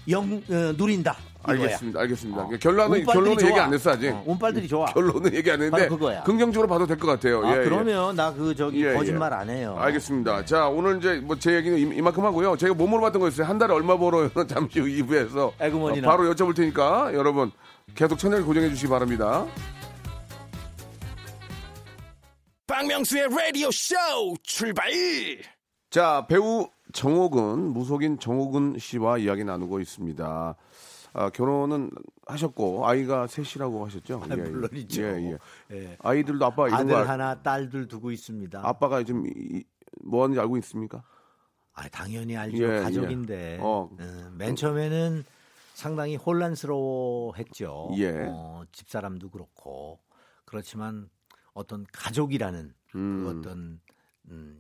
영 0.09 0.41
어, 0.49 0.73
누린다. 0.77 1.15
이거야. 1.47 1.61
알겠습니다. 1.61 1.99
알겠습니다. 1.99 2.41
어. 2.41 2.49
결론은 2.59 3.05
결론은 3.05 3.37
좋아. 3.37 3.49
얘기 3.49 3.59
안 3.59 3.71
했어 3.73 3.91
아직. 3.91 4.09
어, 4.09 4.23
운빨들이 4.25 4.67
좋아. 4.67 4.85
결론은 4.87 5.31
얘기 5.33 5.51
안 5.51 5.61
했는데 5.61 5.87
그거야. 5.87 6.23
긍정적으로 6.23 6.67
봐도 6.67 6.87
될 6.87 6.97
것 6.97 7.05
같아요. 7.07 7.45
아, 7.45 7.55
예, 7.55 7.59
예. 7.59 7.63
그러면 7.65 8.15
나그 8.15 8.55
저기 8.55 8.83
예, 8.83 8.93
거짓말 8.93 9.31
예. 9.31 9.35
안 9.35 9.49
해요. 9.49 9.75
알겠습니다. 9.77 10.45
자, 10.45 10.67
오늘 10.67 10.97
이제 10.97 11.15
뭐 11.23 11.35
제 11.37 11.53
얘기는 11.55 11.77
이- 11.77 11.97
이만큼 11.97 12.23
하고요. 12.25 12.57
제가 12.57 12.73
뭐 12.73 12.87
물어봤던 12.87 13.19
거 13.21 13.27
있어요. 13.27 13.45
한 13.45 13.59
달에 13.59 13.73
얼마 13.73 13.95
벌어요? 13.97 14.31
잠시 14.47 14.79
후 14.79 14.87
2부에서 14.87 15.51
에그머니나. 15.59 16.07
바로 16.09 16.23
여쭤볼 16.33 16.55
테니까 16.55 17.11
여러분 17.13 17.51
계속 17.93 18.17
채널 18.17 18.43
고정해 18.43 18.69
주시기 18.69 18.89
바랍니다. 18.89 19.45
박명수의 22.79 23.29
라디오 23.29 23.71
쇼 23.71 23.95
출발 24.43 24.89
자, 25.89 26.25
배우 26.27 26.67
정옥은 26.91 27.71
무속인 27.71 28.19
정옥은 28.19 28.79
씨와 28.79 29.17
이야기 29.19 29.45
나누고 29.45 29.79
있습니다. 29.79 30.55
아, 31.13 31.29
결혼은 31.29 31.89
하셨고 32.27 32.85
아이가 32.85 33.27
셋이라고 33.27 33.85
하셨죠? 33.85 34.23
아, 34.23 34.27
물론이죠. 34.35 35.01
예, 35.03 35.07
예. 35.07 35.37
예. 35.71 35.97
아이들도 36.01 36.45
아빠 36.45 36.67
이런 36.67 36.81
아들 36.81 36.89
거 36.91 36.97
알- 36.97 37.07
하나, 37.07 37.41
딸들 37.41 37.87
두고 37.87 38.11
있습니다. 38.11 38.59
아빠가 38.67 39.01
지금 39.03 39.25
이- 39.25 39.63
뭐 40.03 40.23
하는지 40.23 40.37
알고 40.41 40.57
있습니까? 40.57 41.01
아, 41.75 41.87
당연히 41.87 42.35
알죠. 42.35 42.57
예, 42.61 42.81
가족인데. 42.81 43.53
예. 43.53 43.57
어. 43.61 43.89
어, 43.89 44.31
맨 44.33 44.53
처음에는 44.57 45.23
상당히 45.75 46.17
혼란스러워했죠. 46.17 47.91
예. 47.99 48.25
어, 48.27 48.63
집사람도 48.73 49.29
그렇고. 49.29 49.99
그렇지만 50.43 51.09
어떤 51.55 51.85
가족이라는 51.91 52.73
음. 52.95 53.23
그 53.23 53.29
어떤 53.39 53.79
음, 54.29 54.59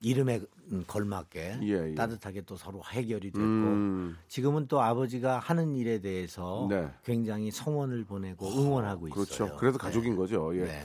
이름에 0.00 0.40
음, 0.72 0.84
걸맞게 0.86 1.60
예, 1.62 1.90
예. 1.90 1.94
따뜻하게 1.94 2.42
또 2.42 2.56
서로 2.56 2.82
해결이 2.90 3.30
됐고 3.30 3.46
음, 3.46 4.16
지금은 4.26 4.66
또 4.66 4.82
아버지가 4.82 5.38
하는 5.38 5.74
일에 5.76 6.00
대해서 6.00 6.66
네. 6.68 6.90
굉장히 7.04 7.50
성원을 7.50 8.04
보내고 8.04 8.48
응원하고 8.48 9.08
그렇죠. 9.10 9.44
있어요. 9.44 9.56
그래서 9.58 9.78
가족인 9.78 10.16
거죠. 10.16 10.50
예. 10.56 10.64
네. 10.64 10.82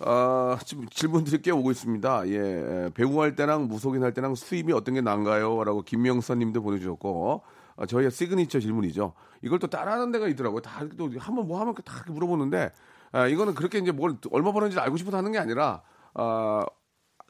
아, 0.00 0.58
지금 0.66 0.88
질문들이 0.88 1.40
꽤 1.42 1.52
오고 1.52 1.70
있습니다. 1.70 2.28
예, 2.28 2.36
에, 2.38 2.90
배우 2.92 3.20
할 3.20 3.36
때랑 3.36 3.68
무속인 3.68 4.02
할 4.02 4.12
때랑 4.12 4.34
수입이 4.34 4.72
어떤 4.72 4.94
게 4.94 5.00
나은가요? 5.00 5.62
라고 5.62 5.82
김명선 5.82 6.40
님도 6.40 6.62
보내주셨고, 6.62 7.42
아, 7.76 7.86
저희의 7.86 8.10
시그니처 8.10 8.58
질문이죠. 8.58 9.12
이걸 9.42 9.60
또 9.60 9.68
따라하는 9.68 10.10
데가 10.10 10.26
있더라고요. 10.28 10.60
다 10.60 10.84
또 10.96 11.08
한번 11.18 11.46
뭐 11.46 11.60
하면 11.60 11.74
다 11.84 12.04
물어보는데, 12.08 12.72
아, 13.12 13.26
이거는 13.26 13.54
그렇게 13.54 13.78
이제 13.78 13.92
뭘 13.92 14.16
얼마 14.30 14.52
버는지 14.52 14.78
알고 14.78 14.96
싶어서 14.96 15.16
하는 15.18 15.32
게 15.32 15.38
아니라, 15.38 15.82
아, 16.14 16.64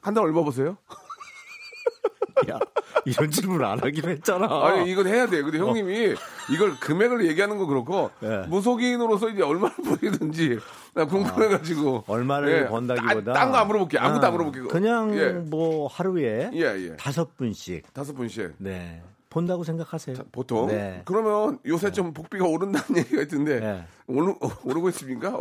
한 0.01 0.13
달 0.13 0.23
얼마 0.23 0.43
버세요? 0.43 0.77
야, 2.49 2.59
이런 3.05 3.29
질문 3.31 3.63
안 3.63 3.79
하기로 3.79 4.09
했잖아. 4.09 4.47
아니, 4.65 4.91
이건 4.91 5.07
해야 5.07 5.27
돼요. 5.27 5.43
근데 5.43 5.59
형님이 5.59 6.15
이걸 6.51 6.77
금액을 6.79 7.25
얘기하는 7.27 7.57
거 7.57 7.65
그렇고, 7.67 8.09
예. 8.23 8.45
무속인으로서 8.47 9.29
이제 9.29 9.43
얼마를 9.43 9.75
버리든지, 9.85 10.59
나 10.93 11.05
궁금해가지고. 11.05 12.05
얼마를 12.07 12.63
예. 12.63 12.67
번다기보다 12.67 13.31
아, 13.31 13.33
딴거 13.33 13.57
안 13.57 13.67
물어볼게요. 13.67 14.01
아무도 14.01 14.25
아, 14.25 14.27
안 14.29 14.33
물어볼게요. 14.33 14.67
그냥 14.67 15.15
예. 15.17 15.29
뭐 15.29 15.87
하루에 15.87 16.49
예, 16.53 16.59
예. 16.59 16.95
다섯 16.97 17.37
분씩 17.37 17.93
다섯 17.93 18.13
분씩. 18.13 18.55
네 18.57 19.01
본다고 19.29 19.63
생각하세요. 19.63 20.15
보통. 20.31 20.67
네. 20.67 21.01
그러면 21.05 21.57
요새 21.65 21.91
좀 21.91 22.13
복비가 22.13 22.45
오른다는 22.45 22.85
얘기가 22.97 23.21
있던데, 23.23 23.59
네. 23.59 23.85
오르, 24.07 24.35
오르고 24.63 24.89
있습니까? 24.89 25.31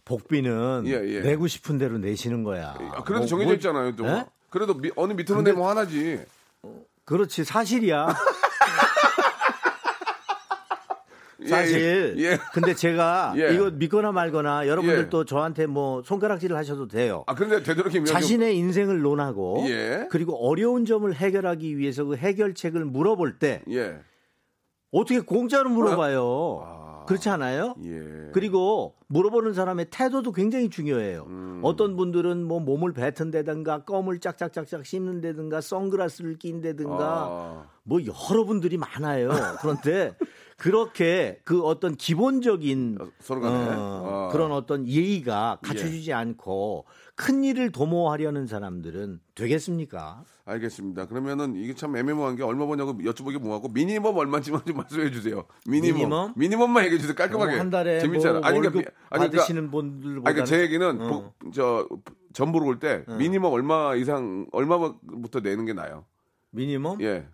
어, 0.00 0.02
복비는 0.04 0.84
예, 0.86 0.92
예. 0.92 1.20
내고 1.20 1.46
싶은 1.46 1.78
대로 1.78 1.98
내시는 1.98 2.42
거야. 2.44 2.74
아, 2.92 3.02
그래도 3.04 3.20
뭐, 3.20 3.26
정해져 3.26 3.46
뭐- 3.48 3.54
있잖아요, 3.54 3.96
또. 3.96 4.06
예? 4.06 4.24
그래도 4.48 4.74
미- 4.74 4.90
어느 4.96 5.12
밑으로 5.12 5.42
내면 5.42 5.62
화나지. 5.64 6.20
그렇지 7.04 7.44
사실이야. 7.44 8.08
예, 11.42 11.46
사실. 11.48 12.14
예. 12.18 12.22
예. 12.32 12.38
근데 12.52 12.74
제가 12.74 13.32
예. 13.36 13.54
이거 13.54 13.70
믿거나 13.70 14.12
말거나 14.12 14.66
여러분들 14.68 15.04
예. 15.04 15.08
또 15.08 15.24
저한테 15.24 15.64
뭐 15.66 16.02
손가락질을 16.04 16.54
하셔도 16.56 16.86
돼요. 16.86 17.24
아, 17.26 17.34
근데 17.34 17.62
되도록이면. 17.62 18.04
좀- 18.06 18.14
자신의 18.14 18.56
인생을 18.58 19.00
논하고 19.00 19.64
예. 19.68 20.06
그리고 20.10 20.36
어려운 20.46 20.84
점을 20.84 21.10
해결하기 21.14 21.78
위해서 21.78 22.04
그 22.04 22.16
해결책을 22.16 22.84
물어볼 22.84 23.38
때 23.38 23.62
예. 23.70 23.98
어떻게 24.92 25.20
공짜로 25.20 25.70
물어봐요. 25.70 26.62
아. 26.66 26.79
그렇지 27.10 27.28
않아요? 27.28 27.74
예. 27.82 28.30
그리고 28.32 28.94
물어보는 29.08 29.52
사람의 29.52 29.86
태도도 29.90 30.30
굉장히 30.30 30.70
중요해요. 30.70 31.24
음. 31.28 31.60
어떤 31.64 31.96
분들은 31.96 32.44
뭐 32.44 32.60
몸을 32.60 32.92
뱉은다든가 32.92 33.84
껌을 33.84 34.20
짝짝짝짝 34.20 34.86
씹는다든가 34.86 35.60
선글라스를 35.60 36.38
낀다든가 36.38 36.96
아. 37.00 37.66
뭐 37.82 37.98
여러 38.04 38.44
분들이 38.44 38.76
많아요. 38.76 39.30
그런데 39.60 40.14
그렇게 40.56 41.40
그 41.44 41.64
어떤 41.64 41.96
기본적인 41.96 42.98
어, 43.00 43.08
서로 43.18 43.40
간에. 43.40 43.74
어, 43.74 44.28
아. 44.28 44.32
그런 44.32 44.52
어떤 44.52 44.86
예의가 44.86 45.58
갖춰주지 45.62 46.12
않고 46.12 46.84
큰 47.16 47.42
일을 47.42 47.72
도모하려는 47.72 48.46
사람들은 48.46 49.20
되겠습니까? 49.34 50.22
알겠습니다. 50.50 51.06
그러면은 51.06 51.54
이게 51.56 51.74
참 51.74 51.96
애매모호한 51.96 52.36
게 52.36 52.42
얼마 52.42 52.66
버냐고 52.66 52.92
여쭤보기 52.94 53.38
뭐하고 53.38 53.68
미니멈 53.68 54.16
얼마인지만 54.16 54.62
좀 54.66 54.76
말씀해 54.78 55.10
주세요. 55.10 55.44
미니멈. 55.66 56.32
미니멈? 56.36 56.70
만 56.70 56.84
얘기해 56.84 57.00
주세요. 57.00 57.14
깔끔하게. 57.14 57.56
한 57.58 57.70
달에 57.70 58.00
재밌잖아. 58.00 58.40
뭐 58.40 58.48
아니, 58.48 58.58
그러니까, 58.58 58.90
아니, 59.10 59.30
그러니까- 59.30 59.70
분들보다 59.70 60.28
아니, 60.28 60.34
그러니까 60.34 60.44
제 60.44 60.60
얘기는 60.60 61.00
어. 61.00 61.08
복- 61.40 61.52
저 61.52 61.88
전부로 62.32 62.66
올때 62.66 63.04
미니멈 63.18 63.52
얼마 63.52 63.94
이상 63.94 64.46
얼마부터 64.52 65.40
내는 65.40 65.64
게 65.64 65.72
나요? 65.72 66.04
미니멈 66.50 67.00
예. 67.00 67.26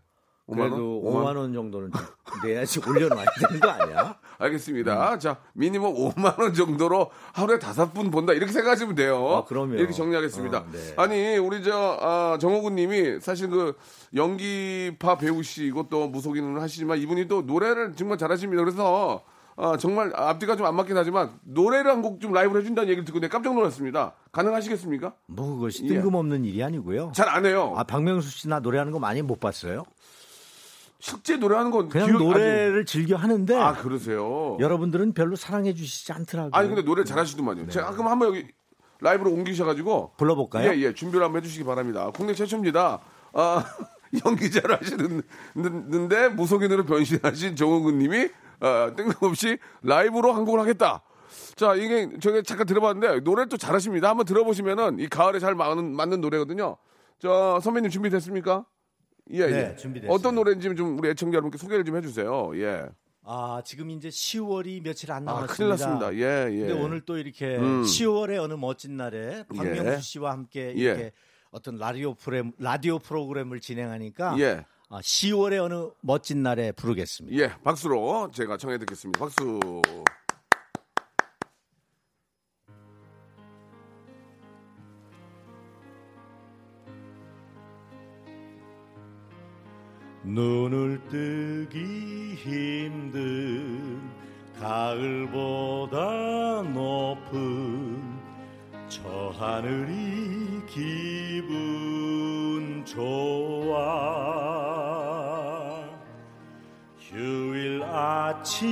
5만 0.48 0.60
원? 0.60 0.70
그래도 0.70 1.02
5만 1.04 1.24
5만 1.24 1.36
원 1.36 1.52
정도는 1.52 1.90
좀 1.92 2.48
내야지 2.48 2.80
올려놔야 2.86 3.24
되는 3.40 3.60
거 3.60 3.68
아니야? 3.68 4.16
알겠습니다. 4.38 5.14
음. 5.14 5.18
자, 5.18 5.38
미니멈 5.54 5.94
5만 5.94 6.38
원 6.40 6.54
정도로 6.54 7.10
하루에 7.32 7.58
다섯 7.58 7.92
분 7.92 8.10
본다. 8.12 8.32
이렇게 8.32 8.52
생각하시면 8.52 8.94
돼요. 8.94 9.28
아, 9.28 9.44
그럼요. 9.44 9.74
이렇게 9.74 9.92
정리하겠습니다. 9.92 10.58
어, 10.58 10.66
네. 10.70 10.94
아니, 10.96 11.36
우리 11.38 11.64
저 11.64 11.98
아, 12.00 12.38
정호군 12.40 12.76
님이 12.76 13.18
사실 13.20 13.48
그 13.48 13.74
연기파 14.14 15.18
배우시고 15.18 15.88
또 15.88 16.08
무속인을 16.08 16.60
하시지만 16.60 16.98
이분이 16.98 17.28
또 17.28 17.42
노래를 17.42 17.94
정말 17.94 18.18
잘하십니다. 18.18 18.62
그래서 18.62 19.22
아, 19.58 19.76
정말 19.78 20.12
앞뒤가 20.14 20.54
좀 20.56 20.66
안 20.66 20.74
맞긴 20.76 20.96
하지만 20.98 21.38
노래를 21.44 21.90
한 21.90 22.02
곡 22.02 22.20
좀 22.20 22.32
라이브를 22.32 22.60
해준다는 22.60 22.88
얘기를 22.90 23.04
듣고 23.06 23.20
내가 23.20 23.32
깜짝 23.38 23.54
놀랐습니다. 23.54 24.12
가능하시겠습니까? 24.32 25.14
뭐 25.26 25.54
그것이 25.56 25.84
예. 25.84 25.88
뜬금없는 25.88 26.44
일이 26.44 26.62
아니고요. 26.62 27.12
잘 27.14 27.28
안 27.30 27.46
해요. 27.46 27.72
아 27.76 27.82
박명수 27.82 28.28
씨나 28.30 28.60
노래하는 28.60 28.92
거 28.92 28.98
많이 28.98 29.22
못 29.22 29.40
봤어요? 29.40 29.84
실제 30.98 31.36
노래하는 31.36 31.70
건 31.70 31.88
그냥 31.88 32.08
기억- 32.08 32.22
노래를 32.22 32.84
즐겨 32.86 33.16
하는데 33.16 33.54
아, 33.56 33.74
그러세요. 33.74 34.56
여러분들은 34.60 35.12
별로 35.12 35.36
사랑해 35.36 35.74
주시지 35.74 36.12
않더라고요. 36.12 36.50
아니 36.54 36.68
근데 36.68 36.82
노래 36.82 37.04
잘하시더만요. 37.04 37.68
제가 37.68 37.92
그럼 37.92 38.08
한번 38.08 38.28
여기 38.28 38.46
라이브로 39.00 39.30
옮기셔가지고 39.32 40.10
네. 40.12 40.16
불러볼까요? 40.16 40.70
예, 40.72 40.78
예, 40.78 40.94
준비를 40.94 41.24
한번 41.24 41.42
해주시기 41.42 41.64
바랍니다. 41.64 42.10
국내 42.14 42.32
최초입니다. 42.34 43.00
아, 43.34 43.64
연기자를 44.24 44.78
하시는데 44.80 46.28
무속인으로 46.30 46.84
변신하신 46.86 47.56
정호근님이 47.56 48.28
아, 48.60 48.92
뜬금없이 48.96 49.58
라이브로 49.82 50.32
한 50.32 50.44
곡을 50.46 50.60
하겠다. 50.60 51.02
자, 51.56 51.74
이게 51.74 52.08
저게 52.20 52.42
잠깐 52.42 52.66
들어봤는데 52.66 53.20
노래 53.20 53.46
또 53.46 53.56
잘하십니다. 53.58 54.08
한번 54.08 54.24
들어보시면은 54.24 54.98
이 55.00 55.08
가을에 55.08 55.38
잘 55.40 55.54
맞는, 55.54 55.94
맞는 55.94 56.20
노래거든요. 56.22 56.76
저 57.18 57.60
선배님 57.62 57.90
준비됐습니까? 57.90 58.64
예, 59.30 59.46
네, 59.46 59.70
예. 59.72 59.76
준비됐어요. 59.76 60.12
어떤 60.12 60.34
노래인지 60.34 60.74
좀 60.76 60.98
우리 60.98 61.08
애청자 61.10 61.36
여러분께 61.36 61.58
소개를 61.58 61.84
좀 61.84 61.96
해주세요. 61.96 62.52
예. 62.60 62.86
아 63.28 63.60
지금 63.64 63.90
이제 63.90 64.08
10월이 64.08 64.82
며칠 64.84 65.10
안 65.10 65.28
아, 65.28 65.32
남았습니다. 65.32 65.54
큰일 65.54 65.68
났습니다. 65.70 66.14
예, 66.14 66.52
예. 66.52 66.58
근데 66.66 66.72
오늘 66.74 67.00
또 67.00 67.18
이렇게 67.18 67.56
음. 67.56 67.82
10월의 67.82 68.38
어느 68.40 68.54
멋진 68.54 68.96
날에 68.96 69.44
박명수 69.54 69.86
예. 69.86 69.98
씨와 70.00 70.30
함께 70.30 70.72
예. 70.76 70.80
이렇게 70.80 71.12
어떤 71.50 71.76
라디오 71.76 72.14
프로그램 72.14 72.52
라디오 72.58 72.98
프로그램을 73.00 73.60
진행하니까 73.60 74.38
예. 74.38 74.64
아, 74.88 75.00
10월의 75.00 75.58
어느 75.60 75.88
멋진 76.02 76.44
날에 76.44 76.70
부르겠습니다. 76.70 77.36
예, 77.36 77.52
박수로 77.64 78.30
제가 78.32 78.56
청해 78.56 78.78
듣겠습니다. 78.78 79.18
박수. 79.18 79.60
눈을 90.26 91.00
뜨기 91.08 92.34
힘든 92.34 94.00
가을보다 94.58 95.98
높은 96.72 98.02
저 98.88 99.32
하늘이 99.38 100.62
기분 100.66 101.46
좋아. 102.84 103.76
휴일 106.98 107.84
아침이면 107.84 108.66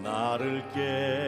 나를 0.00 0.62
깨 0.72 1.21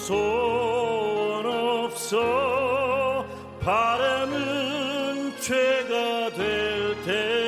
소원 0.00 1.46
없어. 1.46 3.24
바람은 3.60 5.34
죄가 5.40 6.30
될테 6.30 7.39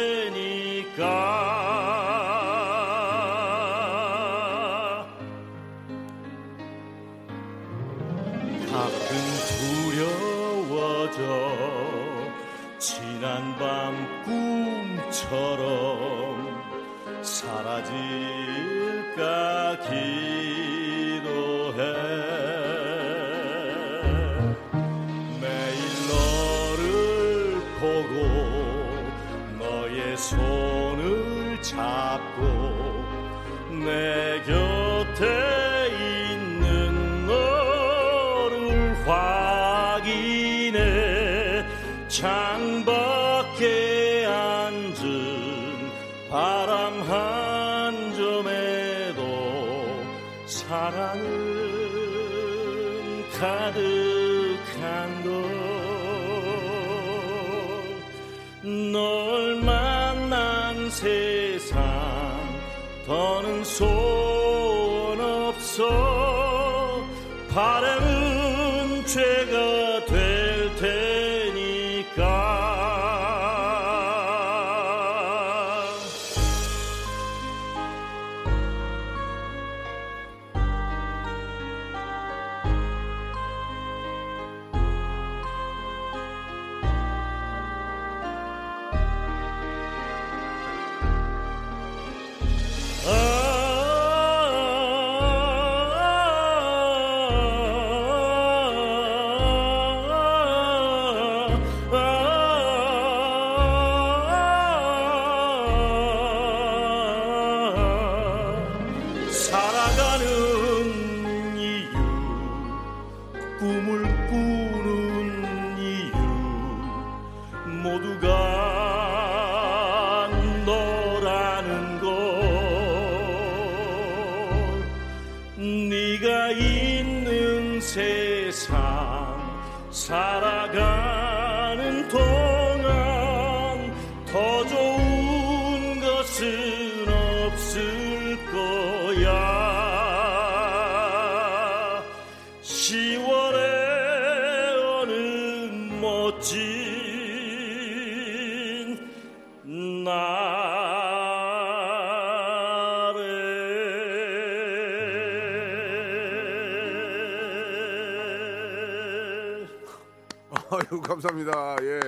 아유 160.72 161.02
감사합니다. 161.02 161.76
예. 161.82 162.00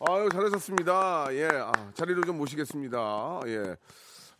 아유 0.00 0.28
잘하셨습니다. 0.30 1.28
예. 1.30 1.48
아, 1.50 1.72
자리로 1.94 2.22
좀 2.24 2.36
모시겠습니다. 2.36 3.40
예. 3.46 3.76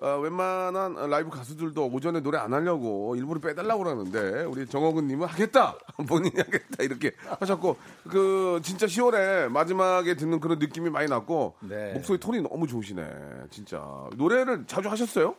아, 0.02 0.16
웬만한 0.16 1.08
라이브 1.08 1.30
가수들도 1.30 1.86
오전에 1.86 2.20
노래 2.20 2.36
안 2.36 2.52
하려고 2.52 3.16
일부러 3.16 3.40
빼달라고 3.40 3.84
그러는데 3.84 4.44
우리 4.44 4.66
정호근 4.66 5.06
님은 5.06 5.26
하겠다 5.28 5.78
본인이 6.06 6.34
하겠다 6.36 6.82
이렇게 6.82 7.12
하셨고 7.40 7.78
그 8.10 8.60
진짜 8.62 8.84
10월에 8.84 9.48
마지막에 9.48 10.14
듣는 10.14 10.40
그런 10.40 10.58
느낌이 10.58 10.90
많이 10.90 11.08
났고 11.08 11.54
네. 11.60 11.94
목소리 11.94 12.18
톤이 12.18 12.42
너무 12.42 12.66
좋으시네 12.66 13.08
진짜 13.50 13.82
노래를 14.16 14.64
자주 14.66 14.90
하셨어요? 14.90 15.36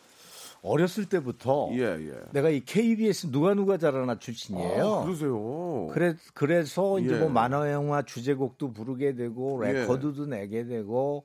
어렸을 0.66 1.06
때부터 1.06 1.70
예 1.74 1.82
예. 1.84 2.14
내가 2.32 2.50
이 2.50 2.60
KBS 2.60 3.32
누가 3.32 3.54
누가 3.54 3.78
잘하나 3.78 4.18
출신이에요. 4.18 4.86
아, 4.86 5.04
그러세요. 5.04 5.88
그래 5.92 6.16
그래서 6.34 7.00
이제 7.00 7.16
예. 7.16 7.20
뭐 7.20 7.30
만화 7.30 7.72
영화 7.72 8.02
주제곡도 8.02 8.74
부르게 8.74 9.16
되고 9.16 9.66
예. 9.68 9.72
레코드도 9.72 10.26
내게 10.26 10.66
되고 10.66 11.24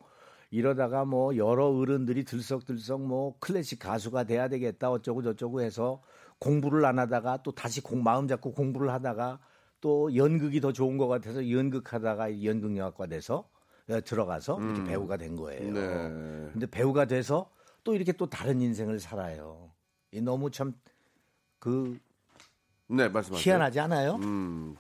이러다가 0.51 1.05
뭐 1.05 1.37
여러 1.37 1.69
어른들이 1.69 2.25
들썩들썩 2.25 3.03
뭐 3.03 3.35
클래식 3.39 3.79
가수가 3.79 4.25
돼야 4.25 4.49
되겠다 4.49 4.91
어쩌고 4.91 5.23
저쩌고 5.23 5.63
해서 5.63 6.03
공부를 6.39 6.85
안 6.85 6.99
하다가 6.99 7.43
또 7.43 7.53
다시 7.53 7.81
공 7.81 8.03
마음 8.03 8.27
잡고 8.27 8.53
공부를 8.53 8.93
하다가 8.93 9.39
또 9.81 10.15
연극이 10.15 10.61
더 10.61 10.73
좋은 10.73 10.99
것 10.99 11.09
같아서 11.09 11.51
연극하다가 11.51 12.45
연극영화과 12.45 13.07
돼서 13.07 13.49
어, 13.89 14.01
들어가서 14.01 14.61
이렇게 14.61 14.85
배우가 14.85 15.17
된 15.17 15.37
거예요. 15.37 15.63
음. 15.63 15.73
네. 15.75 16.53
근데 16.53 16.67
배우가 16.67 17.07
돼서 17.07 17.51
또 17.85 17.95
이렇게 17.95 18.13
또 18.13 18.29
다른 18.29 18.61
인생을 18.61 19.01
살아요. 19.01 19.71
이 20.13 20.21
너무 20.21 20.51
참그 20.51 21.99
네 22.89 23.09
말씀하세요. 23.09 23.39
희한하지 23.39 23.81
않아요? 23.81 24.17
음. 24.17 24.77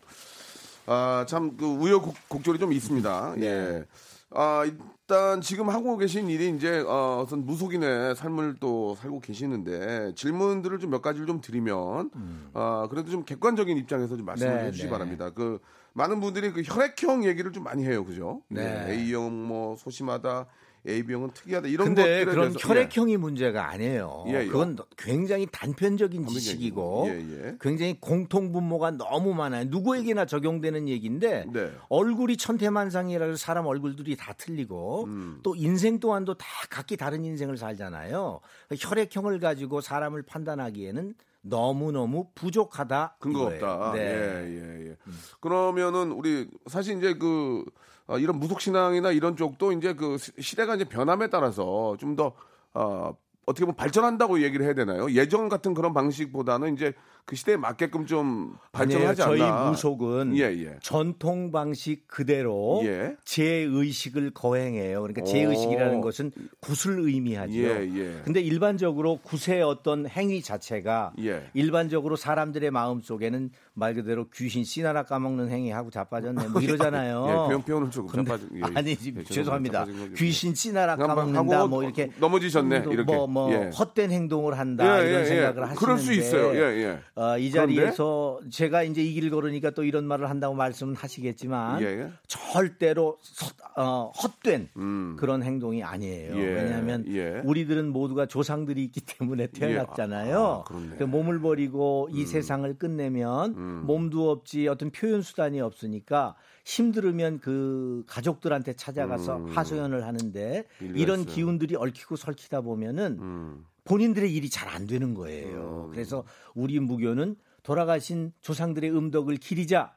아, 0.86 1.24
참, 1.28 1.56
그, 1.56 1.64
우여곡절이 1.66 2.58
좀 2.58 2.72
있습니다. 2.72 3.34
네. 3.36 3.46
예. 3.46 3.84
아, 4.30 4.64
일단 4.64 5.40
지금 5.40 5.68
하고 5.68 5.96
계신 5.96 6.28
일이 6.28 6.48
이제, 6.50 6.80
어, 6.80 7.22
어떤 7.24 7.44
무속인의 7.46 8.16
삶을 8.16 8.56
또 8.58 8.96
살고 8.96 9.20
계시는데, 9.20 10.14
질문들을 10.16 10.78
좀 10.80 10.90
몇 10.90 11.00
가지를 11.00 11.28
좀 11.28 11.40
드리면, 11.40 12.10
아, 12.54 12.88
그래도 12.90 13.10
좀 13.10 13.24
객관적인 13.24 13.76
입장에서 13.76 14.16
좀 14.16 14.26
말씀을 14.26 14.52
음. 14.52 14.56
네, 14.58 14.64
해주시기 14.66 14.86
네. 14.88 14.90
바랍니다. 14.90 15.30
그, 15.30 15.60
많은 15.92 16.18
분들이 16.20 16.50
그 16.52 16.62
혈액형 16.62 17.24
얘기를 17.24 17.52
좀 17.52 17.62
많이 17.62 17.84
해요. 17.84 18.04
그죠? 18.04 18.42
네. 18.48 18.86
예, 18.88 18.92
A형 18.92 19.46
뭐, 19.46 19.76
소심하다, 19.76 20.46
AB형은 20.86 21.30
특이하다, 21.32 21.68
이런 21.68 21.88
근데 21.88 22.02
것들에 22.02 22.24
그런. 22.24 22.54
혈액형이 22.58 23.16
문제가 23.18 23.68
아니에요. 23.70 24.24
예, 24.28 24.42
예. 24.42 24.46
그건 24.46 24.78
굉장히 24.96 25.46
단편적인 25.50 26.26
지식이고 26.26 27.04
예, 27.08 27.12
예. 27.12 27.56
굉장히 27.60 27.98
공통 28.00 28.52
분모가 28.52 28.92
너무 28.92 29.34
많아요. 29.34 29.64
누구에게나 29.66 30.24
적용되는 30.24 30.88
얘기인데 30.88 31.44
네. 31.52 31.70
얼굴이 31.88 32.36
천태만상이라 32.36 33.26
해서 33.26 33.36
사람 33.36 33.66
얼굴들이 33.66 34.16
다 34.16 34.32
틀리고 34.32 35.04
음. 35.04 35.40
또 35.42 35.54
인생 35.54 36.00
또한도 36.00 36.34
다 36.34 36.46
각기 36.70 36.96
다른 36.96 37.24
인생을 37.24 37.56
살잖아요. 37.58 38.40
혈액형을 38.78 39.40
가지고 39.40 39.80
사람을 39.80 40.22
판단하기에는 40.22 41.14
너무 41.42 41.90
너무 41.92 42.28
부족하다. 42.34 43.16
근거가 43.18 43.54
이거예요. 43.54 43.74
없다. 43.74 43.92
네. 43.92 44.00
예, 44.00 44.50
예, 44.50 44.90
예. 44.90 44.96
그러면은 45.40 46.12
우리 46.12 46.48
사실 46.66 46.98
이제 46.98 47.14
그 47.14 47.64
어, 48.10 48.18
이런 48.18 48.38
무속 48.40 48.60
신앙이나 48.60 49.12
이런 49.12 49.36
쪽도 49.36 49.72
이제 49.72 49.94
그 49.94 50.18
시- 50.18 50.32
시대가 50.40 50.74
이제 50.74 50.84
변함에 50.84 51.28
따라서 51.30 51.96
좀 51.98 52.16
더 52.16 52.32
어, 52.74 53.14
어떻게 53.46 53.64
보면 53.64 53.76
발전한다고 53.76 54.42
얘기를 54.42 54.64
해야 54.66 54.74
되나요? 54.74 55.10
예전 55.12 55.48
같은 55.48 55.74
그런 55.74 55.92
방식보다는 55.94 56.74
이제 56.74 56.92
그 57.24 57.36
시대에 57.36 57.56
맞게끔 57.56 58.06
좀 58.06 58.54
발전하지 58.72 59.22
아니에요. 59.22 59.44
않나. 59.44 59.56
저희 59.62 59.70
무속은 59.70 60.36
예, 60.36 60.42
예. 60.42 60.76
전통 60.82 61.52
방식 61.52 62.08
그대로 62.08 62.80
예. 62.84 63.16
제 63.24 63.44
의식을 63.44 64.32
거행해요. 64.34 65.00
그러니까 65.02 65.22
제 65.22 65.42
의식이라는 65.42 65.98
오. 65.98 66.00
것은 66.00 66.32
굿을 66.60 66.98
의미하죠. 67.00 67.52
예, 67.54 67.88
예. 67.94 68.20
근데 68.24 68.40
일반적으로 68.40 69.18
굿의 69.22 69.62
어떤 69.62 70.08
행위 70.08 70.42
자체가 70.42 71.12
예. 71.20 71.48
일반적으로 71.54 72.16
사람들의 72.16 72.70
마음 72.72 73.00
속에는 73.00 73.50
말 73.74 73.94
그대로 73.94 74.26
귀신 74.34 74.64
씨나라 74.64 75.04
까먹는 75.04 75.50
행위하고 75.50 75.90
자빠졌네 75.90 76.48
뭐 76.48 76.60
이러잖아요. 76.60 77.26
예, 77.28 77.32
표현 77.48 77.62
표현은 77.62 77.90
조금 77.90 78.10
근데 78.24 78.30
자빠진- 78.32 78.48
예, 78.56 78.58
예. 78.58 78.62
아니 78.74 78.90
예, 79.16 79.24
죄송합니다. 79.24 79.86
귀신 80.16 80.54
씨나라 80.54 80.96
까먹는다 80.96 81.66
뭐 81.66 81.82
이렇게 81.84 82.10
넘어지셨네, 82.18 82.80
뭐, 82.80 82.92
이렇게. 82.92 83.14
뭐 83.28 83.52
예. 83.52 83.70
헛된 83.70 84.10
행동을 84.10 84.58
한다 84.58 85.02
예, 85.04 85.08
이런 85.08 85.20
예, 85.20 85.24
생각을 85.26 85.56
예. 85.56 85.60
하시는데 85.68 85.74
그럴 85.78 85.98
수 85.98 86.12
있어요. 86.12 86.54
예, 86.54 86.82
예. 86.82 86.98
어, 87.20 87.38
이 87.38 87.50
자리에서 87.50 88.40
제가 88.50 88.82
이제 88.82 89.02
이 89.02 89.14
길 89.14 89.30
걸으니까 89.30 89.70
또 89.70 89.84
이런 89.84 90.06
말을 90.06 90.30
한다고 90.30 90.54
말씀은 90.54 90.94
하시겠지만 90.96 91.82
예, 91.82 91.86
예. 91.86 92.10
절대로 92.26 93.18
서- 93.22 93.52
어, 93.76 94.10
헛된 94.10 94.68
음. 94.76 95.16
그런 95.18 95.42
행동이 95.42 95.82
아니에요. 95.82 96.36
예, 96.36 96.42
왜냐하면 96.42 97.04
예. 97.08 97.40
우리들은 97.44 97.92
모두가 97.92 98.26
조상들이 98.26 98.82
있기 98.84 99.00
때문에 99.02 99.46
태어났잖아요. 99.48 100.64
아. 100.68 100.74
음. 100.74 100.94
그 100.98 101.04
몸을 101.04 101.40
버리고 101.40 102.08
이 102.12 102.24
세상을 102.26 102.72
끝내면 102.78 103.84
몸도 103.86 104.30
없지 104.30 104.68
어떤 104.68 104.90
표현 104.90 105.22
수단이 105.22 105.60
없으니까 105.60 106.34
힘들으면 106.64 107.40
그 107.40 108.04
가족들한테 108.06 108.74
찾아가서 108.74 109.46
하소연을 109.48 110.04
하는데 110.06 110.64
음. 110.82 110.92
이런. 110.96 111.20
기운들이 111.30 111.76
얽히고 111.76 112.16
설키다 112.16 112.62
보면은 112.62 113.18
음. 113.20 113.64
본인들의 113.84 114.32
일이 114.34 114.48
잘 114.50 114.68
안 114.68 114.86
되는 114.86 115.14
거예요. 115.14 115.88
그래서 115.92 116.24
우리 116.54 116.78
무교는 116.80 117.36
돌아가신 117.62 118.32
조상들의 118.40 118.90
음덕을 118.96 119.36
기리자. 119.36 119.94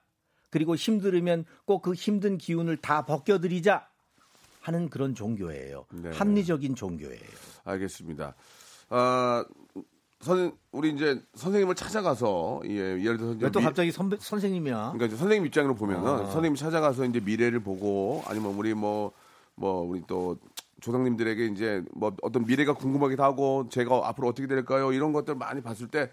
그리고 0.50 0.76
힘들으면 0.76 1.46
꼭 1.66 1.82
그 1.82 1.94
힘든 1.94 2.38
기운을 2.38 2.78
다 2.78 3.06
벗겨드리자 3.06 3.88
하는 4.62 4.90
그런 4.90 5.14
종교예요. 5.16 5.86
네. 5.92 6.10
합리적인 6.12 6.76
종교예요. 6.76 7.20
알겠습니다. 7.66 8.36
아, 8.90 9.46
선 10.22 10.54
우리 10.72 10.92
이제 10.92 11.22
선생님을 11.36 11.76
찾아가서 11.76 12.62
예, 12.66 12.72
예를 12.72 13.18
들어서 13.18 13.50
또 13.52 13.60
미- 13.60 13.66
갑자기 13.66 13.92
선배, 13.92 14.16
선생님이야? 14.20 14.94
그러니까 14.96 15.18
선생님 15.18 15.46
입장으로 15.48 15.76
보면은 15.76 16.08
아. 16.08 16.18
선생님 16.26 16.56
찾아가서 16.56 17.06
이제 17.06 17.20
미래를 17.20 17.60
보고 17.60 18.24
아니면 18.26 18.54
우리 18.56 18.74
뭐뭐 18.74 19.12
우리 19.82 20.02
또 20.08 20.38
조상님들에게 20.84 21.46
이제 21.48 21.82
뭐 21.94 22.14
어떤 22.22 22.44
미래가 22.46 22.74
궁금하기도 22.74 23.24
하고 23.24 23.68
제가 23.70 24.02
앞으로 24.10 24.28
어떻게 24.28 24.48
될까요 24.48 24.92
이런 24.92 25.14
것들 25.14 25.36
많이 25.36 25.62
봤을 25.62 25.88
때 25.88 26.12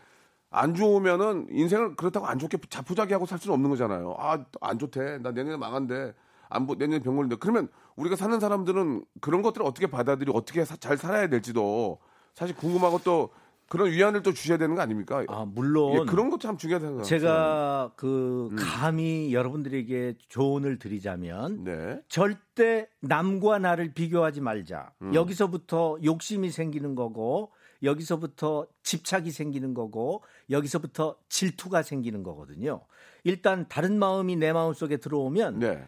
안 0.53 0.75
좋으면은 0.75 1.47
인생을 1.51 1.95
그렇다고 1.95 2.27
안 2.27 2.39
좋게 2.41 2.59
자포자기하고 2.69 3.25
살 3.25 3.39
수는 3.39 3.55
없는 3.55 3.71
거잖아요. 3.71 4.17
아 4.19 4.45
안 4.61 4.79
좋대. 4.81 5.19
나 5.19 5.31
내년에 5.31 5.57
망한데 5.57 6.13
안 6.49 6.67
보- 6.67 6.75
내년에 6.75 6.99
병 7.01 7.15
걸린다. 7.15 7.37
그러면 7.37 7.69
우리가 7.95 8.17
사는 8.17 8.39
사람들은 8.41 9.05
그런 9.21 9.43
것들을 9.43 9.65
어떻게 9.65 9.87
받아들이고 9.87 10.37
어떻게 10.37 10.65
사- 10.65 10.75
잘 10.77 10.97
살아야 10.97 11.29
될지도 11.29 12.01
사실 12.35 12.57
궁금하고 12.57 12.99
또 13.05 13.31
그런 13.71 13.89
위안을 13.93 14.25
또 14.25 14.33
주셔야 14.33 14.59
되는 14.59 14.75
거 14.75 14.83
아닙니까? 14.83 15.25
아, 15.29 15.45
물론 15.47 15.95
예, 15.95 16.05
그런 16.05 16.29
것도 16.29 16.41
참 16.41 16.57
중요하다는 16.57 17.05
생각. 17.05 17.05
제가 17.05 17.93
그 17.95 18.49
음. 18.51 18.57
감히 18.59 19.33
여러분들에게 19.33 20.15
조언을 20.29 20.81
드리자면 20.81 21.63
네. 21.63 22.03
절대 22.09 22.89
남과 23.01 23.61
나를 23.61 23.95
비교하지 23.95 24.41
말자. 24.41 24.91
음. 25.03 25.15
여기서부터 25.15 25.99
욕심이 26.03 26.51
생기는 26.51 26.97
거고 26.97 27.53
여기서부터 27.85 28.67
집착이 28.83 29.31
생기는 29.31 29.73
거고 29.73 30.25
여기서부터 30.51 31.15
질투가 31.29 31.83
생기는 31.83 32.25
거거든요. 32.25 32.81
일단 33.23 33.67
다른 33.69 34.01
마음이 34.01 34.35
내 34.35 34.53
마음 34.53 34.75
속에 34.75 34.97
들어오면 34.97 35.61
네. 35.61 35.87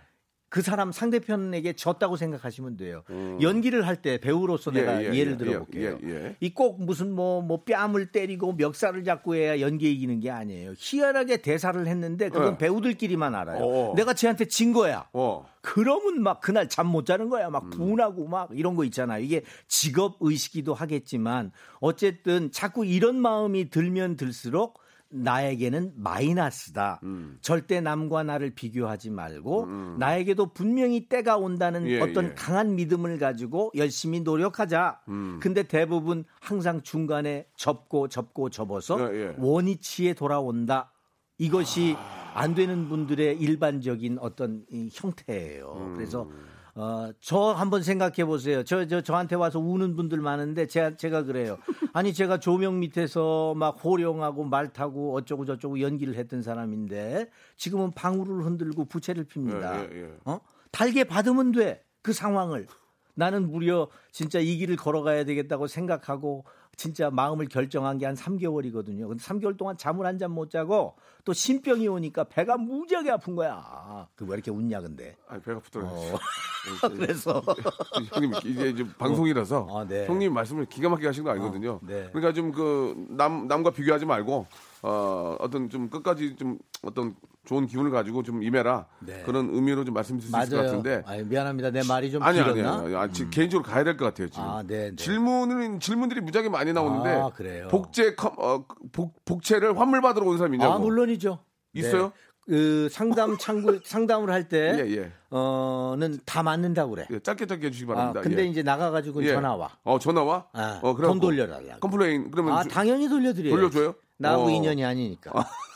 그 0.52 0.60
사람 0.60 0.92
상대편에게 0.92 1.72
졌다고 1.72 2.16
생각하시면 2.18 2.76
돼요. 2.76 3.04
연기를 3.40 3.86
할 3.86 3.96
때 4.02 4.18
배우로서 4.18 4.70
음. 4.70 4.76
예, 4.76 4.80
내가 4.80 5.02
예, 5.02 5.14
예를 5.14 5.32
예, 5.32 5.36
들어볼게요. 5.38 5.98
예, 6.04 6.08
예. 6.10 6.36
이 6.40 6.50
꼭 6.52 6.82
무슨 6.84 7.10
뭐, 7.10 7.40
뭐 7.40 7.64
뺨을 7.64 8.12
때리고 8.12 8.52
멱살을 8.52 9.02
잡고 9.04 9.34
해야 9.34 9.60
연기에 9.60 9.90
이기는 9.90 10.20
게 10.20 10.30
아니에요. 10.30 10.74
희한하게 10.76 11.38
대사를 11.38 11.86
했는데 11.86 12.28
그건 12.28 12.52
예. 12.52 12.58
배우들끼리만 12.58 13.34
알아요. 13.34 13.64
어. 13.64 13.94
내가 13.96 14.12
쟤한테 14.12 14.44
진 14.44 14.74
거야. 14.74 15.08
어. 15.14 15.46
그러면 15.62 16.22
막 16.22 16.42
그날 16.42 16.68
잠 16.68 16.86
못 16.86 17.06
자는 17.06 17.30
거야. 17.30 17.46
음. 17.48 17.52
막 17.52 17.70
분하고 17.70 18.26
막 18.28 18.50
이런 18.52 18.74
거 18.76 18.84
있잖아요. 18.84 19.24
이게 19.24 19.40
직업 19.68 20.16
의식이기도 20.20 20.74
하겠지만 20.74 21.50
어쨌든 21.80 22.50
자꾸 22.52 22.84
이런 22.84 23.16
마음이 23.16 23.70
들면 23.70 24.18
들수록 24.18 24.81
나에게는 25.12 25.92
마이너스다. 25.96 27.00
음. 27.02 27.38
절대 27.40 27.80
남과 27.80 28.22
나를 28.22 28.50
비교하지 28.54 29.10
말고 29.10 29.66
나에게도 29.98 30.52
분명히 30.52 31.08
때가 31.08 31.36
온다는 31.36 31.86
예, 31.86 32.00
어떤 32.00 32.30
예. 32.30 32.34
강한 32.34 32.74
믿음을 32.74 33.18
가지고 33.18 33.70
열심히 33.76 34.20
노력하자. 34.20 35.00
음. 35.08 35.38
근데 35.40 35.62
대부분 35.62 36.24
항상 36.40 36.82
중간에 36.82 37.46
접고 37.56 38.08
접고 38.08 38.50
접어서 38.50 39.14
예, 39.14 39.28
예. 39.28 39.34
원위치에 39.38 40.14
돌아온다. 40.14 40.92
이것이 41.38 41.96
안 42.34 42.54
되는 42.54 42.88
분들의 42.88 43.38
일반적인 43.38 44.18
어떤 44.20 44.64
이 44.70 44.88
형태예요. 44.92 45.74
음. 45.76 45.94
그래서 45.94 46.28
어, 46.74 47.10
저 47.20 47.52
한번 47.52 47.82
생각해 47.82 48.24
보세요. 48.24 48.64
저, 48.64 48.86
저, 48.86 49.02
저한테 49.02 49.36
와서 49.36 49.58
우는 49.58 49.94
분들 49.94 50.18
많은데 50.18 50.66
제가, 50.66 50.96
제가 50.96 51.24
그래요. 51.24 51.58
아니, 51.92 52.14
제가 52.14 52.40
조명 52.40 52.80
밑에서 52.80 53.54
막 53.54 53.78
호령하고 53.84 54.44
말 54.44 54.72
타고 54.72 55.14
어쩌고 55.14 55.44
저쩌고 55.44 55.80
연기를 55.80 56.14
했던 56.14 56.40
사람인데 56.40 57.28
지금은 57.56 57.92
방울을 57.92 58.44
흔들고 58.46 58.86
부채를 58.86 59.24
핍니다. 59.24 59.82
예, 59.82 59.88
예, 59.92 60.02
예. 60.04 60.10
어? 60.24 60.40
달게 60.70 61.04
받으면 61.04 61.52
돼. 61.52 61.84
그 62.00 62.12
상황을. 62.12 62.66
나는 63.14 63.50
무려 63.50 63.88
진짜 64.10 64.38
이 64.38 64.56
길을 64.56 64.76
걸어가야 64.76 65.24
되겠다고 65.24 65.66
생각하고 65.66 66.46
진짜 66.76 67.10
마음을 67.10 67.46
결정한 67.48 67.98
게 67.98 68.06
한 68.06 68.14
3개월이거든요. 68.16 69.06
근데 69.08 69.22
3개월 69.22 69.56
동안 69.56 69.76
잠을 69.76 70.06
한 70.06 70.18
잠 70.18 70.32
못 70.32 70.50
자고 70.50 70.94
또 71.24 71.32
신병이 71.32 71.86
오니까 71.88 72.24
배가 72.24 72.56
무지하게 72.56 73.10
아픈 73.10 73.36
거야. 73.36 74.08
그 74.16 74.24
왜 74.24 74.34
이렇게 74.34 74.50
웃냐 74.50 74.80
근데. 74.80 75.16
아, 75.28 75.38
배가 75.38 75.60
부더라고요. 75.60 76.14
어. 76.14 76.88
그래서 76.96 77.42
형님 78.12 78.32
이제 78.44 78.70
이제 78.70 78.86
방송이라서 78.98 79.66
아, 79.70 79.84
네. 79.86 80.06
형님 80.06 80.32
말씀을 80.32 80.64
기가 80.66 80.88
막히게 80.88 81.06
하신 81.08 81.24
거 81.24 81.30
알거든요. 81.30 81.72
어, 81.72 81.80
네. 81.82 82.08
그러니까 82.12 82.32
좀 82.32 82.52
그 82.52 82.94
남 83.10 83.46
남과 83.48 83.70
비교하지 83.70 84.06
말고 84.06 84.46
어 84.82 85.36
어떤 85.40 85.68
좀 85.70 85.88
끝까지 85.90 86.36
좀 86.36 86.58
어떤 86.82 87.14
좋은 87.44 87.66
기운을 87.66 87.90
가지고 87.90 88.22
좀 88.22 88.42
임해라 88.42 88.86
네. 89.00 89.22
그런 89.26 89.48
의미로 89.52 89.84
좀 89.84 89.94
말씀드릴 89.94 90.30
수 90.30 90.36
있을 90.36 90.48
것 90.50 90.56
맞아요. 90.56 90.66
같은데 90.68 91.02
아니, 91.06 91.24
미안합니다. 91.24 91.70
내 91.70 91.82
말이 91.82 92.10
좀 92.12 92.22
아니 92.22 92.38
아니? 92.40 92.62
아니, 92.62 92.94
아니, 92.94 93.12
지- 93.12 93.28
개인적으로 93.30 93.68
가야 93.68 93.82
될 93.82 93.96
것 93.96 94.04
같아요 94.06 94.28
지금. 94.28 94.44
아, 94.48 94.62
네, 94.64 94.90
네. 94.90 94.96
질문은 94.96 95.80
질문들이 95.80 96.20
무지하게 96.20 96.48
많이 96.48 96.72
나오는데 96.72 97.08
아, 97.10 97.30
그래요? 97.30 97.66
복제 97.68 98.14
컴- 98.14 98.36
어, 98.38 98.64
복, 98.92 99.24
복채를 99.24 99.76
환물 99.78 100.00
받으러 100.02 100.24
온 100.26 100.38
사람 100.38 100.54
있냐고. 100.54 100.72
아, 100.74 100.78
물론이죠. 100.78 101.40
있어요? 101.74 102.04
네. 102.06 102.12
그 102.44 102.88
상담 102.90 103.36
창구 103.38 103.80
상담을 103.86 104.30
할때 104.32 104.74
예, 104.78 104.96
예. 104.96 105.12
어는 105.30 106.18
다 106.24 106.42
맞는다고 106.44 106.90
그래. 106.92 107.06
예, 107.10 107.18
짧게 107.20 107.46
짧게 107.46 107.66
해주시기 107.68 107.90
아, 107.90 107.94
바랍니다. 107.94 108.20
근데 108.20 108.42
예. 108.42 108.46
이제 108.46 108.62
나가 108.62 108.90
가지고 108.90 109.22
예. 109.24 109.32
전화 109.32 109.54
와. 109.54 109.68
어 109.84 109.98
전화 109.98 110.22
와? 110.22 110.46
아, 110.52 110.78
어, 110.82 110.94
돈 110.96 111.18
돌려달라고. 111.20 111.80
complain 111.80 112.30
그러면 112.30 112.54
아 112.54 112.62
주- 112.64 112.68
당연히 112.68 113.08
돌려드려요. 113.08 113.50
돌려줘요? 113.54 113.94
나하고 114.18 114.44
어. 114.46 114.50
인연이 114.50 114.84
아니니까. 114.84 115.32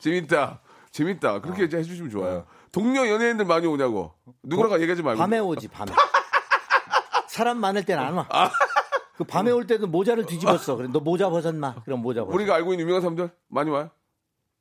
재밌다. 0.00 0.60
재밌다. 0.90 1.40
그렇게 1.40 1.64
이제 1.64 1.76
해주시면 1.78 2.10
좋아요. 2.10 2.46
동료 2.72 3.06
연예인들 3.08 3.44
많이 3.44 3.66
오냐고. 3.66 4.12
누구라고 4.42 4.80
얘기하지 4.80 5.02
말고. 5.02 5.18
밤에 5.18 5.38
오지 5.38 5.68
밤에. 5.68 5.92
사람 7.28 7.58
많을 7.58 7.84
땐 7.84 7.98
안 7.98 8.14
와. 8.14 8.26
그 9.16 9.24
밤에 9.24 9.50
올 9.50 9.66
때도 9.66 9.86
모자를 9.86 10.26
뒤집었어. 10.26 10.76
그래 10.76 10.88
너 10.92 10.98
모자 11.00 11.28
벗었나? 11.30 11.76
그럼 11.84 12.00
모자 12.02 12.24
벗어. 12.24 12.34
우리가 12.34 12.54
알고 12.56 12.72
있는 12.72 12.82
유명한 12.84 13.02
사람들 13.02 13.30
많이 13.48 13.70
와요? 13.70 13.90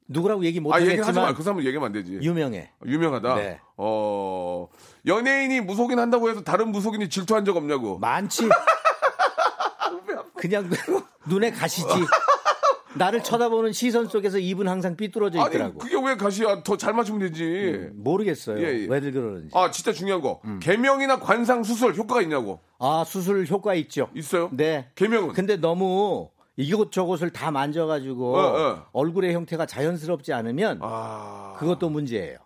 누구라고 0.07 0.43
얘기 0.43 0.59
못 0.59 0.73
아. 0.73 0.75
하겠지만 0.75 1.33
그 1.33 1.43
사람은 1.43 1.63
얘기하면 1.65 1.87
안 1.87 1.93
되지. 1.93 2.13
유명해. 2.21 2.71
유명하다. 2.85 3.35
네. 3.35 3.59
어, 3.77 4.67
연예인이 5.05 5.61
무속인 5.61 5.97
한다고 5.99 6.29
해서 6.29 6.43
다른 6.43 6.71
무속인이 6.71 7.09
질투한 7.09 7.45
적 7.45 7.55
없냐고. 7.55 7.97
많지. 7.99 8.49
그냥 10.35 10.69
눈에 11.27 11.51
가시지. 11.51 11.87
나를 12.95 13.23
쳐다보는 13.23 13.71
시선 13.71 14.07
속에서 14.07 14.39
입은 14.39 14.67
항상 14.67 14.95
삐뚤어져 14.95 15.39
아니, 15.41 15.49
있더라고. 15.55 15.77
그게 15.77 15.95
왜 16.03 16.15
가시야? 16.15 16.63
더 16.63 16.75
잘 16.77 16.93
맞추면 16.93 17.19
되지. 17.21 17.89
모르겠어요. 17.93 18.57
예, 18.59 18.81
예. 18.83 18.85
왜들 18.87 19.11
그러는지. 19.11 19.49
아, 19.53 19.69
진짜 19.71 19.91
중요한 19.93 20.21
거. 20.21 20.39
음. 20.45 20.59
개명이나 20.61 21.19
관상 21.19 21.63
수술 21.63 21.93
효과가 21.93 22.21
있냐고. 22.23 22.59
아, 22.79 23.03
수술 23.05 23.45
효과 23.47 23.73
있죠. 23.75 24.09
있어요? 24.15 24.49
네. 24.53 24.87
개명은? 24.95 25.33
근데 25.33 25.55
너무 25.57 26.29
이것저것을 26.55 27.29
다 27.29 27.51
만져가지고 27.51 28.35
어, 28.37 28.41
어. 28.41 28.85
얼굴의 28.91 29.33
형태가 29.33 29.65
자연스럽지 29.65 30.33
않으면 30.33 30.79
아. 30.81 31.55
그것도 31.57 31.89
문제예요. 31.89 32.37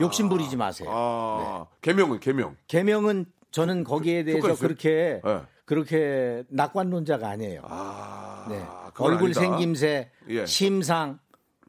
욕심 0.00 0.28
부리지 0.28 0.50
네. 0.50 0.56
마세요. 0.56 0.88
아. 0.92 1.66
개명은 1.80 2.20
개명. 2.20 2.56
개명은 2.66 3.26
저는 3.50 3.84
거기에 3.84 4.24
대해서? 4.24 4.54
그렇게 4.56 5.20
네. 5.24 5.40
그렇게 5.76 6.44
낙관론자가 6.50 7.26
아니에요. 7.30 7.62
아, 7.64 8.44
네. 8.50 8.62
얼굴 8.98 9.28
아니다. 9.28 9.40
생김새, 9.40 10.10
예. 10.28 10.44
심상, 10.44 11.18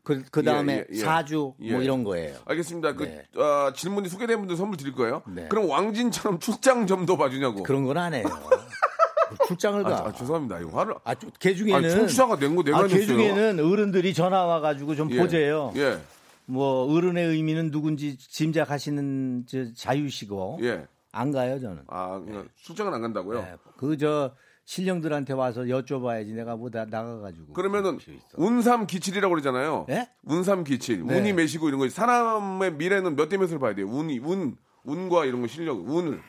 그, 0.04 0.24
그 0.30 0.44
다음에 0.44 0.74
예, 0.74 0.78
예, 0.80 0.86
예. 0.92 1.00
사주, 1.00 1.54
예. 1.62 1.72
뭐 1.72 1.82
이런 1.82 2.04
거예요. 2.04 2.36
알겠습니다. 2.44 2.96
그 2.96 3.04
네. 3.04 3.24
어, 3.42 3.72
질문이 3.74 4.10
소개된 4.10 4.40
분들 4.40 4.58
선물 4.58 4.76
드릴 4.76 4.92
거예요. 4.94 5.22
네. 5.34 5.48
그럼 5.48 5.70
왕진처럼 5.70 6.40
출장 6.40 6.86
좀 6.86 7.06
더 7.06 7.16
봐주냐고. 7.16 7.64
그런 7.64 7.86
건 7.86 7.98
안 7.98 8.14
해요. 8.14 8.26
출장을 9.48 9.86
아, 9.86 9.90
가. 9.90 10.06
아, 10.08 10.12
죄송합니다. 10.12 10.60
이거 10.60 10.78
화를. 10.78 10.96
아, 11.06 11.16
저- 11.16 11.28
걔 11.40 11.56
중에는. 11.56 11.90
청취자가 11.90 12.36
낸거 12.36 12.64
내가 12.64 12.80
아, 12.80 12.88
걔 12.88 12.96
냈어요. 12.98 13.08
중에는 13.18 13.60
어른들이 13.66 14.14
전화 14.14 14.44
와가지고 14.46 14.96
좀 14.96 15.10
예. 15.12 15.18
보재요. 15.18 15.72
예. 15.78 15.98
뭐, 16.46 16.94
어른의 16.94 17.26
의미는 17.30 17.72
누군지 17.72 18.18
짐작하시는 18.18 19.46
저 19.48 19.74
자유시고. 19.74 20.60
예. 20.64 20.86
안 21.14 21.32
가요, 21.32 21.60
저는. 21.60 21.84
아, 21.88 22.20
그냥 22.20 22.50
출장은 22.56 22.94
안 22.94 23.02
간다고요? 23.02 23.42
네. 23.42 23.56
그, 23.78 23.96
저, 23.98 24.36
신령들한테 24.66 25.34
와서 25.34 25.62
여쭤봐야지 25.62 26.34
내가 26.34 26.56
뭐 26.56 26.70
나, 26.70 26.86
나가가지고. 26.86 27.54
그러면은. 27.54 28.00
운삼 28.36 28.88
기칠이라고 28.88 29.32
그러잖아요. 29.32 29.86
예? 29.90 30.10
운삼 30.24 30.64
기칠. 30.64 31.06
네. 31.06 31.18
운이 31.20 31.34
매시고 31.34 31.68
이런 31.70 31.80
거. 31.80 31.88
사람의 31.90 32.74
미래는 32.74 33.16
몇 33.16 33.30
대 33.30 33.38
몇을 33.38 33.60
봐야 33.60 33.76
돼요. 33.76 33.88
운이 33.88 34.20
운 34.20 34.56
운과 34.86 35.26
이런 35.26 35.42
거 35.42 35.48
실력 35.48 35.88
운을 35.88 36.22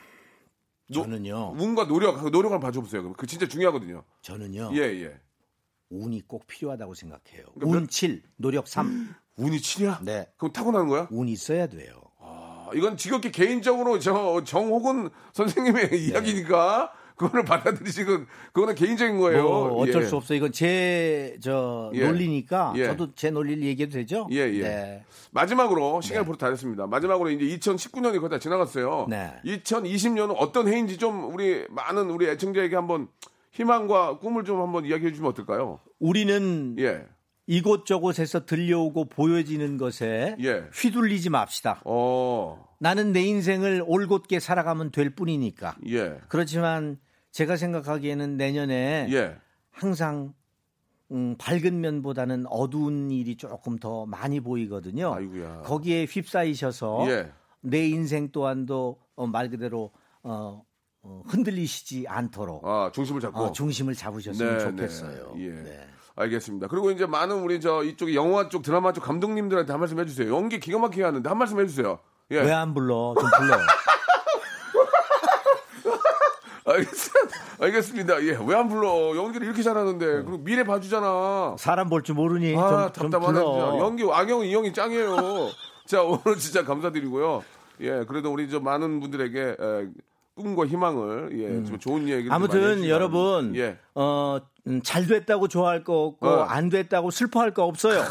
노- 0.91 1.01
저는요, 1.01 1.55
운과 1.57 1.87
노력 1.87 2.21
그 2.21 2.27
노력을 2.29 2.57
봐줘보세요. 2.59 3.01
그럼 3.01 3.15
그 3.17 3.25
진짜 3.25 3.47
중요하거든요. 3.47 4.03
저는요, 4.21 4.69
예 4.73 4.81
예. 4.81 5.19
운이 5.89 6.27
꼭 6.27 6.45
필요하다고 6.45 6.93
생각해요. 6.93 7.45
그러니까 7.55 7.77
운 7.79 7.87
7, 7.87 8.21
노력 8.37 8.67
3. 8.67 9.15
운이 9.37 9.57
7이야? 9.57 10.03
네. 10.03 10.27
그럼 10.37 10.51
타고나는 10.53 10.87
거야? 10.89 11.07
운 11.11 11.27
있어야 11.29 11.67
돼요. 11.67 12.01
아, 12.65 12.69
이건 12.73 12.97
지극히 12.97 13.31
개인적으로 13.31 13.99
저 13.99 14.43
정호근 14.43 15.09
선생님의 15.33 15.89
네. 15.89 15.97
이야기니까 15.97 16.91
그거를 17.15 17.45
받아들이시고 17.45 18.25
그거는 18.51 18.75
개인적인 18.75 19.17
거예요. 19.17 19.43
뭐 19.43 19.83
어쩔 19.83 20.03
예. 20.03 20.05
수 20.05 20.17
없어. 20.17 20.33
이건 20.33 20.51
제저 20.51 21.91
예. 21.93 22.05
논리니까 22.05 22.73
예. 22.75 22.85
저도 22.85 23.15
제 23.15 23.29
논리를 23.29 23.63
얘기해도 23.63 23.93
되죠? 23.93 24.27
예, 24.31 24.37
예. 24.37 24.61
네. 24.61 25.05
마지막으로 25.31 26.01
시간이 26.01 26.25
벌써 26.25 26.37
다 26.37 26.49
됐습니다. 26.49 26.87
마지막으로 26.87 27.29
이제 27.29 27.57
2019년이 27.57 28.19
거의 28.19 28.29
다 28.29 28.37
지나갔어요. 28.39 29.07
네. 29.09 29.31
2020년은 29.45 30.35
어떤 30.37 30.67
해인지 30.67 30.97
좀 30.97 31.33
우리 31.33 31.65
많은 31.69 32.09
우리 32.09 32.27
애청자에게 32.27 32.75
한번 32.75 33.07
희망과 33.51 34.19
꿈을 34.19 34.43
좀 34.43 34.61
한번 34.61 34.85
이야기해 34.85 35.13
주면 35.13 35.31
어떨까요? 35.31 35.79
우리는 35.99 36.75
예. 36.79 37.05
이곳저곳에서 37.47 38.45
들려오고 38.45 39.05
보여지는 39.05 39.77
것에 39.77 40.35
예. 40.39 40.63
휘둘리지 40.73 41.29
맙시다. 41.29 41.81
어. 41.85 42.67
나는 42.79 43.11
내 43.11 43.21
인생을 43.21 43.83
올곧게 43.85 44.39
살아가면 44.39 44.91
될 44.91 45.11
뿐이니까. 45.11 45.77
예. 45.89 46.17
그렇지만 46.27 46.97
제가 47.31 47.55
생각하기에는 47.55 48.37
내년에 48.37 49.07
예. 49.11 49.35
항상 49.71 50.33
음, 51.11 51.35
밝은 51.37 51.79
면보다는 51.81 52.45
어두운 52.47 53.11
일이 53.11 53.37
조금 53.37 53.77
더 53.77 54.05
많이 54.07 54.39
보이거든요. 54.39 55.13
아이고야. 55.13 55.61
거기에 55.61 56.05
휩싸이셔서 56.05 57.05
예. 57.09 57.31
내 57.61 57.87
인생 57.87 58.31
또한도 58.31 58.99
어, 59.15 59.27
말 59.27 59.49
그대로 59.49 59.91
어, 60.23 60.63
어, 61.03 61.23
흔들리시지 61.27 62.05
않도록 62.07 62.65
아, 62.65 62.91
중심을 62.91 63.21
잡고 63.21 63.39
어, 63.39 63.51
중심을 63.51 63.93
잡으셨으면 63.93 64.57
네, 64.57 64.63
좋겠어요. 64.63 65.33
네. 65.35 65.45
예. 65.45 65.49
네. 65.51 65.87
알겠습니다. 66.17 66.67
그리고 66.67 66.91
이제 66.91 67.05
많은 67.05 67.41
우리 67.41 67.59
저 67.59 67.83
이쪽 67.83 68.13
영화 68.13 68.47
쪽 68.49 68.61
드라마 68.63 68.93
쪽 68.93 69.03
감독님들한테 69.03 69.71
한 69.73 69.79
말씀 69.79 69.99
해 69.99 70.05
주세요. 70.05 70.33
연기 70.33 70.59
기가 70.59 70.79
막히게 70.79 71.03
하는데 71.03 71.27
한 71.27 71.37
말씀 71.37 71.59
해 71.59 71.67
주세요. 71.67 71.99
예. 72.31 72.39
왜 72.41 72.51
안 72.51 72.73
불러? 72.73 73.13
좀 73.19 73.29
불러. 73.37 73.57
알겠, 76.67 76.87
알겠습니다. 77.59 78.23
예. 78.23 78.37
왜 78.45 78.55
안 78.55 78.67
불러? 78.69 79.15
연기를 79.15 79.45
이렇게 79.45 79.61
잘하는데. 79.61 80.05
그리고 80.23 80.37
미래 80.39 80.63
봐주잖아. 80.63 81.55
사람 81.59 81.89
볼 81.89 82.01
줄 82.03 82.15
모르니 82.15 82.55
아, 82.57 82.91
좀, 82.91 83.03
좀 83.03 83.09
답답하네. 83.11 83.39
불러. 83.39 83.77
연기, 83.79 84.03
악영, 84.11 84.45
이 84.45 84.53
형이 84.55 84.73
짱이에요. 84.73 85.15
자, 85.85 86.01
오늘 86.01 86.37
진짜 86.39 86.63
감사드리고요. 86.63 87.43
예. 87.81 88.05
그래도 88.07 88.31
우리 88.31 88.49
저 88.49 88.59
많은 88.59 88.99
분들에게 88.99 89.39
에, 89.59 89.87
꿈과 90.35 90.65
희망을, 90.65 91.29
예. 91.39 91.65
좀 91.65 91.79
좋은 91.79 92.07
음. 92.07 92.27
아무튼 92.29 92.87
여러분. 92.87 93.55
예. 93.55 93.77
어, 93.95 94.39
음, 94.67 94.81
잘 94.83 95.07
됐다고 95.07 95.47
좋아할 95.47 95.83
거 95.83 96.03
없고 96.03 96.27
어. 96.27 96.43
안 96.43 96.69
됐다고 96.69 97.11
슬퍼할 97.11 97.51
거 97.51 97.63
없어요. 97.63 98.03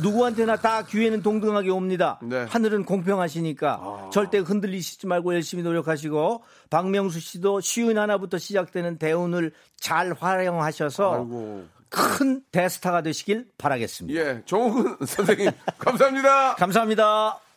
누구한테나 0.00 0.56
다 0.56 0.82
기회는 0.82 1.22
동등하게 1.22 1.70
옵니다. 1.70 2.20
네. 2.22 2.44
하늘은 2.48 2.84
공평하시니까 2.84 4.10
절대 4.12 4.38
흔들리시지 4.38 5.06
말고 5.06 5.34
열심히 5.34 5.62
노력하시고 5.62 6.42
박명수 6.70 7.18
씨도 7.18 7.60
쉬운 7.62 7.98
하나부터 7.98 8.38
시작되는 8.38 8.98
대운을 8.98 9.52
잘 9.78 10.12
활용하셔서 10.12 11.14
아이고. 11.14 11.64
큰 11.88 12.42
대스타가 12.52 13.02
되시길 13.02 13.48
바라겠습니다. 13.58 14.20
예. 14.20 14.42
정훈 14.44 14.96
선생님, 15.04 15.50
감사합니다. 15.78 16.54
감사합니다. 16.56 17.40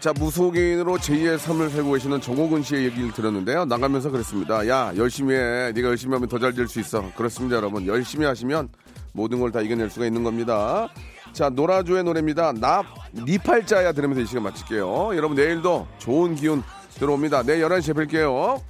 자, 0.00 0.14
무속인으로 0.18 0.96
제2의 0.96 1.36
삶을 1.36 1.68
살고 1.68 1.92
계시는 1.92 2.22
정호근 2.22 2.62
씨의 2.62 2.84
얘기를 2.86 3.12
들었는데요. 3.12 3.66
나가면서 3.66 4.10
그랬습니다. 4.10 4.66
야, 4.66 4.92
열심히 4.96 5.34
해. 5.34 5.72
네가 5.74 5.88
열심히 5.88 6.14
하면 6.14 6.26
더 6.28 6.38
잘 6.38 6.54
될 6.54 6.66
수 6.68 6.80
있어. 6.80 7.12
그렇습니다, 7.14 7.56
여러분. 7.56 7.86
열심히 7.86 8.24
하시면 8.24 8.70
모든 9.12 9.40
걸 9.40 9.52
다 9.52 9.60
이겨낼 9.60 9.90
수가 9.90 10.06
있는 10.06 10.22
겁니다. 10.24 10.88
자, 11.34 11.50
노라조의 11.50 12.04
노래입니다. 12.04 12.52
나, 12.52 12.82
니 13.12 13.36
팔자야 13.36 13.92
들으면서 13.92 14.22
이 14.22 14.26
시간 14.26 14.44
마칠게요. 14.44 15.14
여러분, 15.16 15.36
내일도 15.36 15.86
좋은 15.98 16.34
기운 16.34 16.62
들어옵니다. 16.94 17.42
내일 17.42 17.62
11시에 17.66 17.92
뵐게요. 17.94 18.60